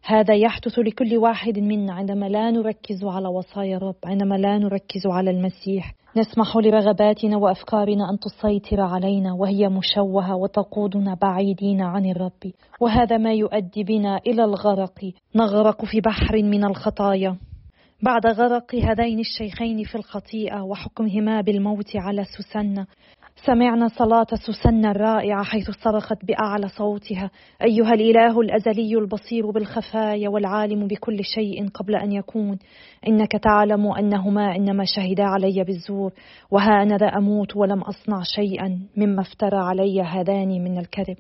هذا 0.06 0.36
يحدث 0.36 0.80
لكل 0.80 1.18
واحد 1.18 1.60
منا 1.60 1.94
عندما 1.94 2.26
لا 2.26 2.52
نركز 2.52 3.04
على 3.04 3.28
وصايا 3.28 3.78
الرب 3.78 3.96
عندما 4.06 4.36
لا 4.36 4.58
نركز 4.58 5.08
على 5.08 5.32
المسيح. 5.32 5.94
نسمح 6.18 6.58
لرغباتنا 6.58 7.38
وأفكارنا 7.38 8.10
أن 8.10 8.20
تسيطر 8.20 8.82
علينا 8.82 9.34
وهي 9.34 9.70
مشوهة 9.70 10.36
وتقودنا 10.36 11.18
بعيدين 11.22 11.82
عن 11.82 12.06
الرب. 12.06 12.52
وهذا 12.82 13.18
ما 13.18 13.34
يؤدي 13.34 13.84
بنا 13.84 14.20
إلى 14.28 14.44
الغرق. 14.44 15.12
نغرق 15.36 15.86
في 15.86 16.02
بحر 16.02 16.44
من 16.44 16.66
الخطايا. 16.66 17.38
بعد 18.04 18.28
غرق 18.28 18.76
هذين 18.76 19.20
الشيخين 19.20 19.84
في 19.84 19.96
الخطيئة 19.96 20.62
وحكمهما 20.62 21.42
بالموت 21.42 21.96
على 21.96 22.24
سوسنة. 22.24 22.88
سمعنا 23.46 23.88
صلاة 23.88 24.28
سوسنة 24.46 24.92
الرائعة 24.92 25.44
حيث 25.44 25.72
صرخت 25.72 26.26
بأعلى 26.26 26.68
صوتها. 26.68 27.32
أيها 27.62 27.94
الإله 27.94 28.42
الأزلي 28.42 28.98
البصير 28.98 29.52
بالخفايا 29.52 30.30
والعالم 30.30 30.88
بكل 30.88 31.24
شيء 31.24 31.70
قبل 31.70 31.96
أن 31.96 32.12
يكون. 32.12 32.58
إنك 33.08 33.32
تعلم 33.32 33.88
أنهما 33.88 34.56
إنما 34.56 34.84
شهدا 34.86 35.24
علي 35.24 35.64
بالزور. 35.64 36.14
وها 36.52 36.84
أنا 36.84 36.98
ذا 36.98 37.08
أموت 37.08 37.56
ولم 37.56 37.82
أصنع 37.82 38.22
شيئا 38.36 38.80
مما 38.98 39.22
افترى 39.22 39.58
علي 39.58 40.02
هذان 40.02 40.64
من 40.64 40.78
الكذب. 40.78 41.18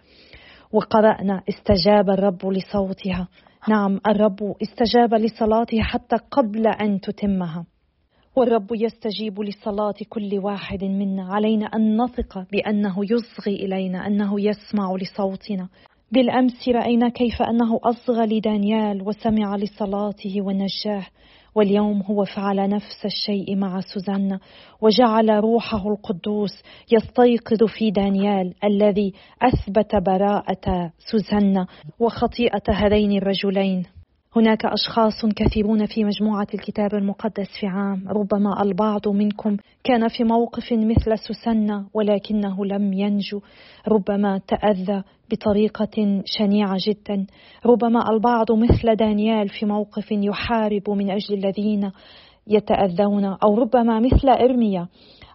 وقرأنا 0.73 1.41
استجاب 1.49 2.09
الرب 2.09 2.45
لصوتها. 2.45 3.27
نعم 3.69 3.99
الرب 4.07 4.55
استجاب 4.61 5.13
لصلاتها 5.13 5.83
حتى 5.83 6.15
قبل 6.31 6.67
أن 6.67 7.01
تتمها. 7.01 7.65
والرب 8.37 8.67
يستجيب 8.71 9.41
لصلاة 9.41 9.95
كل 10.09 10.39
واحد 10.39 10.83
منا. 10.83 11.33
علينا 11.33 11.65
أن 11.65 12.01
نثق 12.01 12.45
بأنه 12.51 12.95
يصغي 13.03 13.55
إلينا 13.55 14.07
أنه 14.07 14.41
يسمع 14.41 14.95
لصوتنا. 15.01 15.69
بالأمس 16.11 16.69
رأينا 16.69 17.09
كيف 17.09 17.41
أنه 17.41 17.79
أصغى 17.83 18.37
لدانيال 18.37 19.07
وسمع 19.07 19.55
لصلاته 19.55 20.41
ونجاه. 20.41 21.05
واليوم 21.55 22.01
هو 22.01 22.25
فعل 22.25 22.69
نفس 22.69 23.05
الشيء 23.05 23.55
مع 23.55 23.79
سوزانا 23.93 24.39
وجعل 24.81 25.29
روحه 25.29 25.89
القدوس 25.89 26.63
يستيقظ 26.91 27.63
في 27.77 27.91
دانيال 27.91 28.53
الذي 28.63 29.13
أثبت 29.41 29.95
براءة 29.95 30.91
سوزانا 31.11 31.67
وخطيئة 31.99 32.63
هذين 32.69 33.17
الرجلين. 33.17 33.96
هناك 34.35 34.65
أشخاص 34.65 35.25
كثيرون 35.35 35.85
في 35.85 36.03
مجموعة 36.03 36.47
الكتاب 36.53 36.93
المقدس 36.93 37.47
في 37.59 37.67
عام 37.67 38.07
ربما 38.09 38.63
البعض 38.63 39.07
منكم 39.07 39.57
كان 39.83 40.07
في 40.07 40.23
موقف 40.23 40.73
مثل 40.73 41.17
سوسنة 41.17 41.85
ولكنه 41.93 42.65
لم 42.65 42.93
ينجو 42.93 43.41
ربما 43.87 44.37
تأذى 44.47 45.03
بطريقة 45.31 46.21
شنيعة 46.25 46.77
جدا 46.87 47.25
ربما 47.65 48.09
البعض 48.09 48.51
مثل 48.51 48.95
دانيال 48.95 49.49
في 49.49 49.65
موقف 49.65 50.11
يحارب 50.11 50.89
من 50.89 51.09
أجل 51.09 51.33
الذين 51.33 51.91
يتأذون 52.47 53.25
أو 53.25 53.55
ربما 53.55 53.99
مثل 53.99 54.29
إرميا 54.29 54.87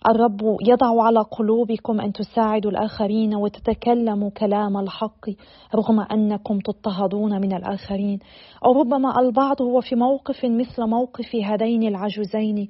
الرب 0.08 0.56
يضع 0.68 1.04
على 1.04 1.20
قلوبكم 1.20 2.00
أن 2.00 2.12
تساعدوا 2.12 2.70
الآخرين 2.70 3.34
وتتكلموا 3.34 4.30
كلام 4.30 4.76
الحق 4.76 5.30
رغم 5.74 6.00
أنكم 6.00 6.58
تضطهدون 6.58 7.40
من 7.40 7.52
الآخرين. 7.52 8.18
أو 8.64 8.72
ربما 8.80 9.20
البعض 9.20 9.62
هو 9.62 9.80
في 9.80 9.96
موقف 9.96 10.44
مثل 10.44 10.86
موقف 10.86 11.36
هذين 11.36 11.82
العجوزين. 11.82 12.68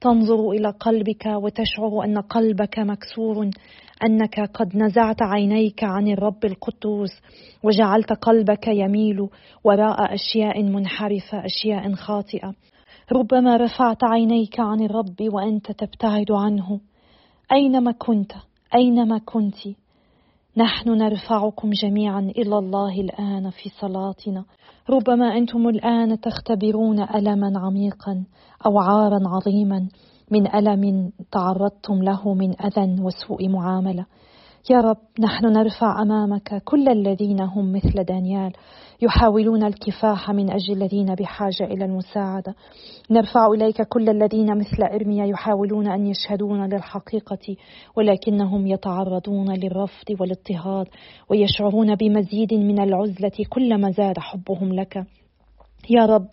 تنظر 0.00 0.50
إلى 0.50 0.70
قلبك 0.70 1.26
وتشعر 1.26 2.04
أن 2.04 2.18
قلبك 2.18 2.78
مكسور 2.78 3.50
أنك 4.04 4.40
قد 4.40 4.76
نزعت 4.76 5.22
عينيك 5.22 5.84
عن 5.84 6.08
الرب 6.08 6.44
القدوس 6.44 7.10
وجعلت 7.62 8.12
قلبك 8.12 8.68
يميل 8.68 9.28
وراء 9.64 10.14
أشياء 10.14 10.62
منحرفة 10.62 11.44
أشياء 11.44 11.92
خاطئة. 11.94 12.54
ربما 13.12 13.56
رفعت 13.56 14.04
عينيك 14.04 14.60
عن 14.60 14.80
الرب 14.80 15.16
وأنت 15.20 15.72
تبتعد 15.72 16.30
عنه. 16.30 16.80
أينما 17.52 17.92
كنت 17.92 18.32
أينما 18.74 19.18
كنت. 19.18 19.56
نحن 20.56 20.90
نرفعكم 20.90 21.70
جميعا 21.70 22.20
إلى 22.20 22.58
الله 22.58 23.00
الآن 23.00 23.50
في 23.50 23.70
صلاتنا. 23.80 24.44
ربما 24.90 25.36
أنتم 25.36 25.68
الآن 25.68 26.20
تختبرون 26.20 27.00
الما 27.14 27.52
عميقا 27.58 28.24
أو 28.66 28.78
عارا 28.78 29.20
عظيما 29.28 29.88
من 30.30 30.54
ألم 30.54 31.12
تعرضتم 31.32 32.02
له 32.02 32.34
من 32.34 32.54
أذى 32.60 33.02
وسوء 33.02 33.48
معاملة. 33.48 34.06
يا 34.68 34.80
رب 34.80 34.96
نحن 35.20 35.46
نرفع 35.46 36.02
أمامك 36.02 36.62
كل 36.64 36.88
الذين 36.88 37.40
هم 37.40 37.72
مثل 37.72 38.04
دانيال 38.04 38.52
يحاولون 39.02 39.64
الكفاح 39.64 40.30
من 40.30 40.50
أجل 40.50 40.72
الذين 40.72 41.14
بحاجة 41.14 41.64
إلى 41.64 41.84
المساعدة. 41.84 42.54
نرفع 43.10 43.46
إليك 43.46 43.82
كل 43.82 44.08
الذين 44.08 44.58
مثل 44.58 44.82
إرميا 44.82 45.26
يحاولون 45.26 45.86
أن 45.86 46.06
يشهدون 46.06 46.74
للحقيقة 46.74 47.56
ولكنهم 47.96 48.66
يتعرضون 48.66 49.54
للرفض 49.54 50.20
والاضطهاد 50.20 50.86
ويشعرون 51.30 51.94
بمزيد 51.94 52.54
من 52.54 52.80
العزلة 52.80 53.44
كلما 53.50 53.90
زاد 53.90 54.18
حبهم 54.18 54.72
لك. 54.72 55.06
يا 55.90 56.06
رب. 56.06 56.26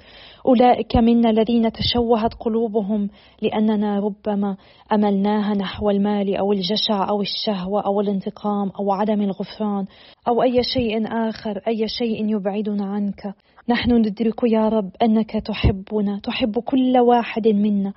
أولئك 0.48 0.96
منا 0.96 1.30
الذين 1.30 1.72
تشوهت 1.72 2.34
قلوبهم 2.34 3.10
لأننا 3.42 4.00
ربما 4.00 4.58
أملناها 4.94 5.54
نحو 5.54 5.90
المال 5.90 6.36
أو 6.36 6.54
الجشع 6.54 7.10
أو 7.10 7.22
الشهوة 7.22 7.82
أو 7.82 8.02
الانتقام 8.02 8.72
أو 8.80 8.92
عدم 8.92 9.22
الغفران 9.22 9.86
أو 10.28 10.44
أي 10.44 10.64
شيء 10.74 11.08
آخر 11.08 11.62
أي 11.68 11.88
شيء 11.88 12.36
يبعدنا 12.36 12.86
عنك. 12.86 13.34
نحن 13.70 13.92
ندرك 13.92 14.44
يا 14.44 14.70
رب 14.70 14.90
أنك 15.02 15.32
تحبنا 15.32 16.20
تحب 16.24 16.60
كل 16.60 16.98
واحد 16.98 17.48
منا 17.48 17.94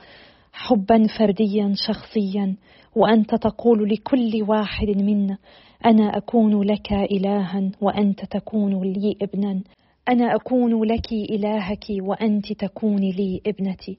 حبا 0.53 1.07
فرديا 1.19 1.73
شخصيا 1.87 2.57
وأنت 2.97 3.35
تقول 3.35 3.89
لكل 3.89 4.45
واحد 4.49 4.89
منا 4.89 5.39
أنا 5.87 6.17
أكون 6.17 6.63
لك 6.63 6.93
الها 6.93 7.71
وأنت 7.81 8.25
تكون 8.25 8.83
لي 8.83 9.17
ابنا. 9.23 9.61
أنا 10.11 10.35
أكون 10.35 10.85
لك 10.85 11.13
إلهك 11.13 11.85
وأنت 11.91 12.53
تكون 12.53 12.99
لي 12.99 13.41
ابنتي. 13.47 13.99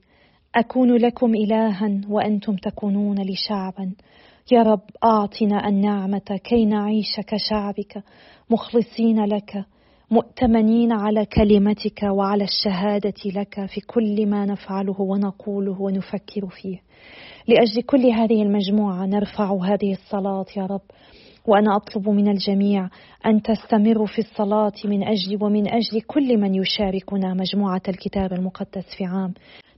أكون 0.54 0.96
لكم 0.96 1.34
إلها 1.34 2.00
وأنتم 2.08 2.56
تكونون 2.56 3.18
لي 3.18 3.34
شعبا 3.48 3.92
يا 4.52 4.62
رب 4.62 4.80
أعطنا 5.04 5.68
النعمة 5.68 6.40
كي 6.44 6.64
نعيش 6.64 7.20
كشعبك. 7.26 8.02
مخلصين 8.50 9.24
لك 9.24 9.64
مؤتمنين 10.10 10.92
على 10.92 11.26
كلمتك 11.26 12.02
وعلى 12.02 12.44
الشهادة 12.44 13.14
لك 13.26 13.66
في 13.66 13.80
كل 13.80 14.26
ما 14.26 14.46
نفعله 14.46 15.00
ونقوله 15.00 15.82
ونفكر 15.82 16.48
فيه. 16.48 16.80
لأجل 17.48 17.82
كل 17.82 18.06
هذه 18.06 18.42
المجموعة 18.42 19.06
نرفع 19.06 19.64
هذه 19.64 19.92
الصلاة 19.92 20.46
يا 20.56 20.66
رب. 20.66 20.82
وأنا 21.46 21.76
أطلب 21.76 22.08
من 22.08 22.28
الجميع 22.28 22.88
أن 23.26 23.42
تستمروا 23.42 24.06
في 24.06 24.18
الصلاة 24.18 24.72
من 24.84 25.02
اجلي 25.02 25.38
ومن 25.40 25.68
أجل 25.68 26.00
كل 26.06 26.38
من 26.38 26.54
يشاركنا 26.54 27.34
مجموعة 27.34 27.82
الكتاب 27.88 28.32
المقدس 28.32 28.84
في 28.98 29.04
عام. 29.04 29.34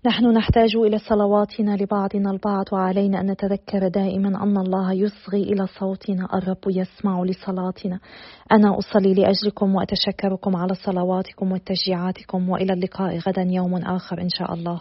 نحن 0.07 0.27
نحتاج 0.27 0.77
إلى 0.77 0.99
صلواتنا 0.99 1.77
لبعضنا 1.77 2.31
البعض 2.31 2.65
وعلينا 2.73 3.21
أن 3.21 3.31
نتذكر 3.31 3.89
دائما 3.89 4.43
أن 4.43 4.57
الله 4.57 4.93
يصغي 4.93 5.43
إلى 5.43 5.67
صوتنا 5.67 6.29
الرب 6.35 6.59
يسمع 6.67 7.23
لصلاتنا. 7.23 8.01
أنا 8.53 8.79
أصلي 8.79 9.15
لأجلكم 9.15 9.75
وأتشكركم 9.75 10.57
على 10.57 10.75
صلواتكم 10.75 11.53
وتشجيعاتكم 11.53 12.49
وإلى 12.49 12.73
اللقاء 12.73 13.19
غدا 13.19 13.43
يوم 13.51 13.75
آخر 13.75 14.21
إن 14.21 14.29
شاء 14.29 14.55
الله. 14.55 14.81